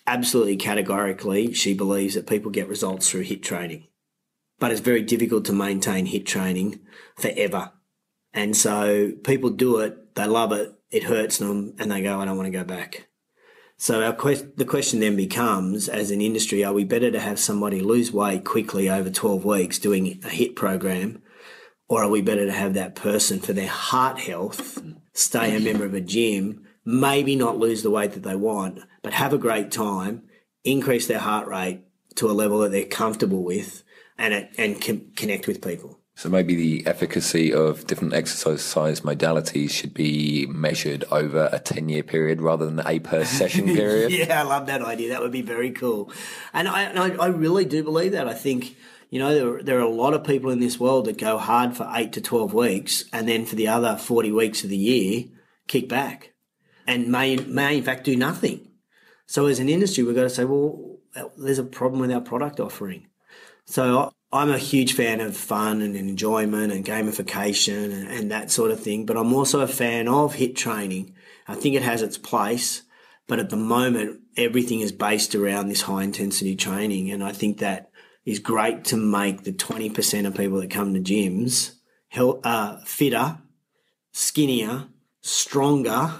absolutely 0.06 0.58
categorically 0.58 1.54
she 1.54 1.74
believes 1.74 2.16
that 2.16 2.28
people 2.28 2.52
get 2.52 2.68
results 2.68 3.10
through 3.10 3.22
hit 3.22 3.44
training, 3.44 3.88
but 4.60 4.72
it's 4.72 4.82
very 4.82 5.02
difficult 5.02 5.46
to 5.46 5.54
maintain 5.54 6.06
hit 6.08 6.26
training 6.26 6.80
forever. 7.16 7.72
And 8.34 8.56
so 8.56 9.14
people 9.24 9.50
do 9.50 9.78
it, 9.80 10.16
they 10.16 10.26
love 10.26 10.52
it, 10.52 10.74
it 10.92 11.04
hurts 11.04 11.38
them 11.38 11.76
and 11.80 11.92
they 11.92 12.02
go, 12.02 12.20
I 12.20 12.26
don't 12.26 12.38
want 12.38 12.48
to 12.48 12.58
go 12.58 12.64
back. 12.64 13.08
So 13.78 14.04
our 14.04 14.14
que- 14.14 14.52
the 14.58 14.66
question 14.66 15.00
then 15.00 15.16
becomes, 15.16 15.88
as 15.88 16.12
an 16.12 16.22
industry, 16.22 16.64
are 16.64 16.74
we 16.74 16.84
better 16.84 17.12
to 17.12 17.20
have 17.20 17.40
somebody 17.40 17.80
lose 17.80 18.12
weight 18.12 18.44
quickly 18.44 18.90
over 18.90 19.10
12 19.10 19.46
weeks 19.46 19.80
doing 19.80 20.20
a 20.24 20.30
HIT 20.30 20.56
program 20.56 21.22
Or 21.90 22.04
are 22.04 22.10
we 22.10 22.22
better 22.22 22.46
to 22.46 22.52
have 22.52 22.76
that 22.76 22.96
person 22.96 23.40
for 23.40 23.52
their 23.52 23.68
heart 23.68 24.20
health, 24.20 24.82
stay 25.14 25.58
a 25.58 25.60
member 25.60 25.86
of 25.86 25.96
a 25.96 26.02
gym, 26.02 26.68
maybe 26.86 27.36
not 27.36 27.58
lose 27.58 27.84
the 27.84 27.90
weight 27.90 28.14
that 28.14 28.24
they 28.24 28.36
want, 28.36 28.80
but 29.02 29.14
have 29.14 29.34
a 29.34 29.40
great 29.40 29.72
time, 29.72 30.24
increase 30.64 31.08
their 31.08 31.20
heart 31.20 31.48
rate 31.48 31.82
to 32.16 32.30
a 32.30 32.34
level 32.34 32.60
that 32.60 32.72
they're 32.72 32.86
comfortable 32.86 33.44
with 33.44 33.84
and, 34.18 34.48
and 34.58 34.80
connect 35.16 35.48
with 35.48 35.64
people? 35.64 36.00
So 36.20 36.28
maybe 36.28 36.54
the 36.54 36.86
efficacy 36.86 37.54
of 37.54 37.88
different 37.88 38.14
exercise 38.14 39.00
modalities 39.00 39.72
should 39.72 39.94
be 39.94 40.48
measured 40.48 41.06
over 41.12 41.48
a 41.54 41.60
10 41.60 41.88
year 41.88 42.04
period 42.04 42.42
rather 42.42 42.66
than 42.66 42.86
a 42.86 43.00
per 43.00 43.24
session 43.24 43.66
period. 43.74 44.12
yeah, 44.12 44.42
I 44.42 44.44
love 44.44 44.68
that 44.68 44.82
idea. 44.82 45.10
That 45.10 45.22
would 45.22 45.32
be 45.32 45.42
very 45.42 45.72
cool. 45.72 46.12
And 46.54 46.68
I, 46.68 46.84
and 46.84 47.00
I, 47.00 47.16
I, 47.24 47.28
really 47.28 47.64
do 47.64 47.86
believe 47.86 48.12
that. 48.12 48.28
I 48.28 48.34
think, 48.34 48.76
you 49.10 49.20
know, 49.20 49.34
there, 49.34 49.64
there 49.64 49.78
are 49.78 49.82
a 49.82 49.90
lot 49.90 50.14
of 50.14 50.24
people 50.24 50.52
in 50.52 50.60
this 50.60 50.80
world 50.80 51.06
that 51.06 51.18
go 51.18 51.38
hard 51.38 51.76
for 51.76 51.90
eight 51.96 52.14
to 52.14 52.22
12 52.22 52.54
weeks 52.54 53.06
and 53.12 53.28
then 53.28 53.46
for 53.46 53.56
the 53.56 53.68
other 53.68 53.98
40 53.98 54.32
weeks 54.32 54.64
of 54.64 54.70
the 54.70 54.78
year, 54.78 55.26
kick 55.68 55.90
back 55.90 56.34
and 56.86 57.08
may, 57.08 57.38
may 57.38 57.78
in 57.78 57.84
fact 57.84 58.04
do 58.04 58.16
nothing. 58.16 58.68
So 59.26 59.48
as 59.48 59.60
an 59.60 59.70
industry, 59.70 60.04
we've 60.04 60.16
got 60.16 60.24
to 60.24 60.30
say, 60.30 60.46
well, 60.46 60.98
there's 61.38 61.60
a 61.60 61.64
problem 61.64 62.02
with 62.02 62.12
our 62.12 62.22
product 62.22 62.60
offering. 62.60 63.08
So 63.66 64.12
I'm 64.32 64.52
a 64.52 64.58
huge 64.58 64.94
fan 64.94 65.22
of 65.22 65.36
fun 65.36 65.82
and 65.82 65.96
enjoyment 65.96 66.72
and 66.72 66.86
gamification 66.86 67.86
and, 67.86 68.08
and, 68.08 68.32
that 68.32 68.52
sort 68.52 68.72
of 68.72 68.80
thing, 68.80 69.06
but 69.06 69.18
I'm 69.18 69.34
also 69.34 69.62
a 69.62 69.68
fan 69.68 70.08
of 70.08 70.36
hit 70.36 70.56
training. 70.56 71.14
I 71.48 71.56
think 71.56 71.76
it 71.76 71.82
has 71.82 72.02
its 72.02 72.18
place, 72.18 72.84
but 73.28 73.40
at 73.40 73.50
the 73.50 73.58
moment, 73.58 74.22
everything 74.38 74.82
is 74.82 74.92
based 74.92 75.36
around 75.36 75.68
this 75.68 75.84
high 75.84 76.04
intensity 76.04 76.56
training. 76.56 77.12
And 77.12 77.24
I 77.24 77.32
think 77.32 77.60
that 77.60 77.89
is 78.30 78.38
great 78.38 78.86
to 78.86 78.96
make 78.96 79.44
the 79.44 79.52
20% 79.52 80.28
of 80.28 80.36
people 80.36 80.62
that 80.62 80.70
come 80.70 80.94
to 80.94 81.00
gyms 81.00 81.72
uh, 82.16 82.78
fitter, 82.86 83.38
skinnier, 84.12 84.86
stronger, 85.22 86.14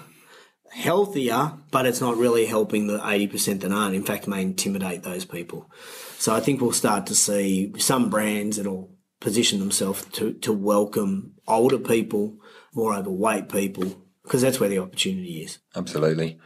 healthier, 0.72 1.52
but 1.70 1.86
it's 1.86 2.00
not 2.00 2.16
really 2.16 2.46
helping 2.46 2.88
the 2.88 2.98
80% 2.98 3.60
that 3.60 3.70
aren't. 3.70 3.94
In 3.94 4.02
fact, 4.02 4.26
may 4.26 4.42
intimidate 4.42 5.04
those 5.04 5.24
people. 5.24 5.70
So 6.18 6.34
I 6.34 6.40
think 6.40 6.60
we'll 6.60 6.72
start 6.72 7.06
to 7.06 7.14
see 7.14 7.72
some 7.78 8.10
brands 8.10 8.56
that'll 8.56 8.90
position 9.20 9.60
themselves 9.60 10.04
to, 10.12 10.32
to 10.32 10.52
welcome 10.52 11.34
older 11.46 11.78
people, 11.78 12.38
more 12.74 12.94
overweight 12.94 13.48
people, 13.48 14.02
because 14.24 14.42
that's 14.42 14.58
where 14.58 14.68
the 14.68 14.78
opportunity 14.78 15.42
is. 15.42 15.58
Absolutely. 15.76 16.40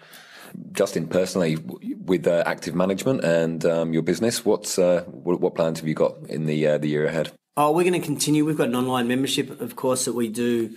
Justin, 0.73 1.09
personally, 1.09 1.57
with 2.05 2.27
uh, 2.27 2.43
active 2.47 2.75
management 2.75 3.25
and 3.25 3.65
um, 3.65 3.93
your 3.93 4.03
business, 4.03 4.45
what's 4.45 4.79
uh, 4.79 5.05
what, 5.07 5.41
what, 5.41 5.55
plans 5.55 5.81
have 5.81 5.89
you 5.89 5.95
got 5.95 6.17
in 6.29 6.47
the 6.47 6.67
uh, 6.67 6.79
the 6.79 6.89
year 6.89 7.07
ahead? 7.07 7.33
Oh, 7.57 7.71
we're 7.71 7.85
going 7.85 8.01
to 8.01 8.05
continue. 8.05 8.45
We've 8.45 8.57
got 8.57 8.69
an 8.69 8.75
online 8.75 9.07
membership, 9.07 9.61
of 9.61 9.77
course, 9.77 10.07
that 10.07 10.15
we 10.15 10.29
do 10.29 10.77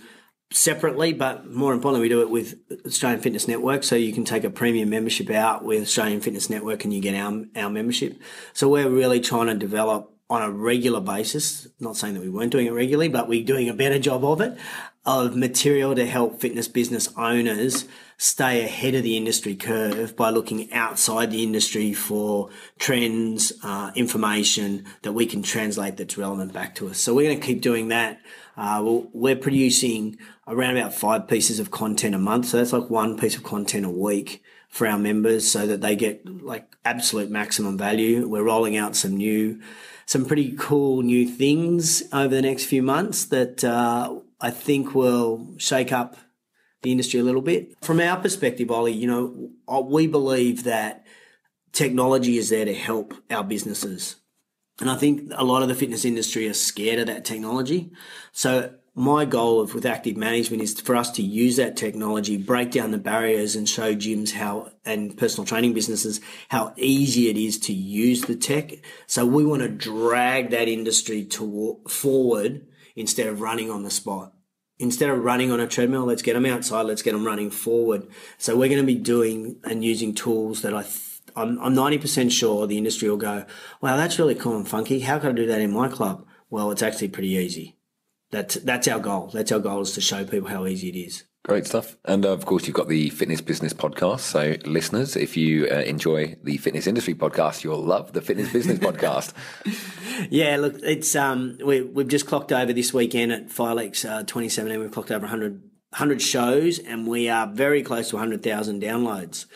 separately, 0.52 1.12
but 1.12 1.50
more 1.50 1.72
importantly, 1.72 2.04
we 2.04 2.08
do 2.08 2.22
it 2.22 2.30
with 2.30 2.54
Australian 2.86 3.20
Fitness 3.20 3.48
Network. 3.48 3.82
So 3.82 3.96
you 3.96 4.12
can 4.12 4.24
take 4.24 4.44
a 4.44 4.50
premium 4.50 4.88
membership 4.88 5.30
out 5.30 5.64
with 5.64 5.82
Australian 5.82 6.20
Fitness 6.20 6.48
Network 6.48 6.84
and 6.84 6.92
you 6.92 7.00
get 7.00 7.14
our, 7.14 7.44
our 7.56 7.70
membership. 7.70 8.20
So 8.54 8.68
we're 8.68 8.88
really 8.88 9.20
trying 9.20 9.48
to 9.48 9.54
develop 9.54 10.17
on 10.30 10.42
a 10.42 10.50
regular 10.50 11.00
basis, 11.00 11.68
not 11.80 11.96
saying 11.96 12.14
that 12.14 12.20
we 12.20 12.28
weren't 12.28 12.52
doing 12.52 12.66
it 12.66 12.72
regularly, 12.72 13.08
but 13.08 13.28
we're 13.28 13.44
doing 13.44 13.68
a 13.68 13.74
better 13.74 13.98
job 13.98 14.24
of 14.24 14.40
it, 14.40 14.58
of 15.06 15.34
material 15.34 15.94
to 15.94 16.04
help 16.04 16.40
fitness 16.40 16.68
business 16.68 17.08
owners 17.16 17.86
stay 18.18 18.62
ahead 18.64 18.94
of 18.94 19.02
the 19.02 19.16
industry 19.16 19.54
curve 19.54 20.16
by 20.16 20.28
looking 20.28 20.70
outside 20.72 21.30
the 21.30 21.42
industry 21.42 21.94
for 21.94 22.50
trends, 22.78 23.52
uh, 23.62 23.90
information 23.94 24.84
that 25.02 25.12
we 25.12 25.24
can 25.24 25.42
translate 25.42 25.96
that's 25.96 26.18
relevant 26.18 26.52
back 26.52 26.74
to 26.74 26.88
us. 26.88 26.98
So 26.98 27.14
we're 27.14 27.28
going 27.28 27.40
to 27.40 27.46
keep 27.46 27.62
doing 27.62 27.88
that. 27.88 28.20
Uh, 28.56 28.82
well, 28.84 29.08
we're 29.12 29.36
producing 29.36 30.18
around 30.48 30.76
about 30.76 30.92
five 30.92 31.28
pieces 31.28 31.60
of 31.60 31.70
content 31.70 32.14
a 32.14 32.18
month. 32.18 32.46
So 32.46 32.56
that's 32.56 32.72
like 32.72 32.90
one 32.90 33.16
piece 33.16 33.36
of 33.36 33.44
content 33.44 33.86
a 33.86 33.90
week 33.90 34.42
for 34.68 34.86
our 34.86 34.98
members 34.98 35.50
so 35.50 35.66
that 35.66 35.80
they 35.80 35.96
get 35.96 36.26
like 36.26 36.76
absolute 36.84 37.30
maximum 37.30 37.78
value. 37.78 38.28
We're 38.28 38.42
rolling 38.42 38.76
out 38.76 38.96
some 38.96 39.16
new, 39.16 39.60
some 40.08 40.24
pretty 40.24 40.54
cool 40.58 41.02
new 41.02 41.28
things 41.28 42.02
over 42.14 42.34
the 42.34 42.40
next 42.40 42.64
few 42.64 42.82
months 42.82 43.26
that 43.26 43.62
uh, 43.62 44.18
I 44.40 44.50
think 44.50 44.94
will 44.94 45.54
shake 45.58 45.92
up 45.92 46.16
the 46.80 46.90
industry 46.90 47.20
a 47.20 47.22
little 47.22 47.42
bit. 47.42 47.74
From 47.84 48.00
our 48.00 48.18
perspective, 48.18 48.70
Ollie, 48.70 48.94
you 48.94 49.06
know, 49.06 49.50
uh, 49.68 49.82
we 49.82 50.06
believe 50.06 50.64
that 50.64 51.04
technology 51.72 52.38
is 52.38 52.48
there 52.48 52.64
to 52.64 52.72
help 52.72 53.12
our 53.30 53.44
businesses. 53.44 54.16
And 54.80 54.88
I 54.88 54.96
think 54.96 55.30
a 55.34 55.44
lot 55.44 55.60
of 55.60 55.68
the 55.68 55.74
fitness 55.74 56.06
industry 56.06 56.48
are 56.48 56.54
scared 56.54 57.00
of 57.00 57.06
that 57.08 57.26
technology. 57.26 57.92
So 58.32 58.72
my 58.98 59.24
goal 59.24 59.60
of 59.60 59.74
with 59.74 59.86
active 59.86 60.16
management 60.16 60.62
is 60.62 60.80
for 60.80 60.96
us 60.96 61.10
to 61.12 61.22
use 61.22 61.56
that 61.56 61.76
technology, 61.76 62.36
break 62.36 62.72
down 62.72 62.90
the 62.90 62.98
barriers 62.98 63.54
and 63.54 63.68
show 63.68 63.94
gyms 63.94 64.32
how 64.32 64.72
and 64.84 65.16
personal 65.16 65.46
training 65.46 65.72
businesses 65.72 66.20
how 66.48 66.74
easy 66.76 67.28
it 67.28 67.36
is 67.36 67.58
to 67.60 67.72
use 67.72 68.22
the 68.22 68.34
tech. 68.34 68.72
So 69.06 69.24
we 69.24 69.44
want 69.44 69.62
to 69.62 69.68
drag 69.68 70.50
that 70.50 70.68
industry 70.68 71.24
to 71.24 71.80
forward 71.88 72.66
instead 72.96 73.28
of 73.28 73.40
running 73.40 73.70
on 73.70 73.84
the 73.84 73.90
spot. 73.90 74.32
Instead 74.80 75.10
of 75.10 75.24
running 75.24 75.50
on 75.50 75.60
a 75.60 75.66
treadmill, 75.66 76.04
let's 76.04 76.22
get 76.22 76.34
them 76.34 76.46
outside. 76.46 76.82
Let's 76.82 77.02
get 77.02 77.12
them 77.12 77.24
running 77.24 77.50
forward. 77.50 78.06
So 78.36 78.56
we're 78.56 78.68
going 78.68 78.80
to 78.80 78.86
be 78.86 78.94
doing 78.94 79.56
and 79.64 79.84
using 79.84 80.14
tools 80.14 80.62
that 80.62 80.74
I 80.74 80.84
I'm, 81.36 81.58
I'm 81.60 81.74
90% 81.74 82.32
sure 82.32 82.66
the 82.66 82.78
industry 82.78 83.08
will 83.08 83.16
go, 83.16 83.44
wow, 83.80 83.96
that's 83.96 84.18
really 84.18 84.34
cool 84.34 84.56
and 84.56 84.66
funky. 84.66 85.00
How 85.00 85.18
can 85.18 85.30
I 85.30 85.32
do 85.32 85.46
that 85.46 85.60
in 85.60 85.72
my 85.72 85.88
club? 85.88 86.26
Well, 86.50 86.70
it's 86.72 86.82
actually 86.82 87.08
pretty 87.08 87.30
easy. 87.30 87.77
That's, 88.30 88.56
that's 88.56 88.88
our 88.88 89.00
goal. 89.00 89.30
That's 89.32 89.52
our 89.52 89.58
goal 89.58 89.82
is 89.82 89.92
to 89.92 90.00
show 90.00 90.24
people 90.24 90.48
how 90.48 90.66
easy 90.66 90.88
it 90.88 90.96
is. 90.96 91.24
Great 91.44 91.66
stuff. 91.66 91.96
And 92.04 92.26
uh, 92.26 92.32
of 92.32 92.44
course, 92.44 92.66
you've 92.66 92.76
got 92.76 92.88
the 92.88 93.08
Fitness 93.08 93.40
Business 93.40 93.72
podcast. 93.72 94.20
So, 94.20 94.56
listeners, 94.66 95.16
if 95.16 95.34
you 95.34 95.66
uh, 95.70 95.76
enjoy 95.76 96.36
the 96.42 96.58
fitness 96.58 96.86
industry 96.86 97.14
podcast, 97.14 97.64
you'll 97.64 97.82
love 97.82 98.12
the 98.12 98.20
Fitness 98.20 98.52
Business 98.52 98.78
podcast. 98.80 99.32
Yeah, 100.30 100.58
look, 100.58 100.74
it's 100.82 101.16
um, 101.16 101.58
we, 101.64 101.80
we've 101.80 102.08
just 102.08 102.26
clocked 102.26 102.52
over 102.52 102.74
this 102.74 102.92
weekend 102.92 103.32
at 103.32 103.48
Filex 103.48 104.04
uh, 104.04 104.24
2017. 104.24 104.78
We've 104.78 104.90
clocked 104.90 105.10
over 105.10 105.22
100, 105.22 105.52
100 105.52 106.20
shows, 106.20 106.80
and 106.80 107.06
we 107.06 107.30
are 107.30 107.46
very 107.46 107.82
close 107.82 108.10
to 108.10 108.16
100,000 108.16 108.82
downloads 108.82 109.46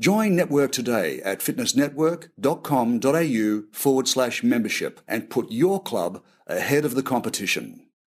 Join 0.00 0.36
Network 0.36 0.70
today 0.70 1.20
at 1.22 1.40
fitnessnetwork.com.au 1.40 3.62
forward 3.72 4.06
slash 4.06 4.44
membership 4.44 5.00
and 5.08 5.28
put 5.28 5.50
your 5.50 5.82
club 5.82 6.22
ahead 6.46 6.84
of 6.84 6.94
the 6.94 7.02
competition. 7.02 7.87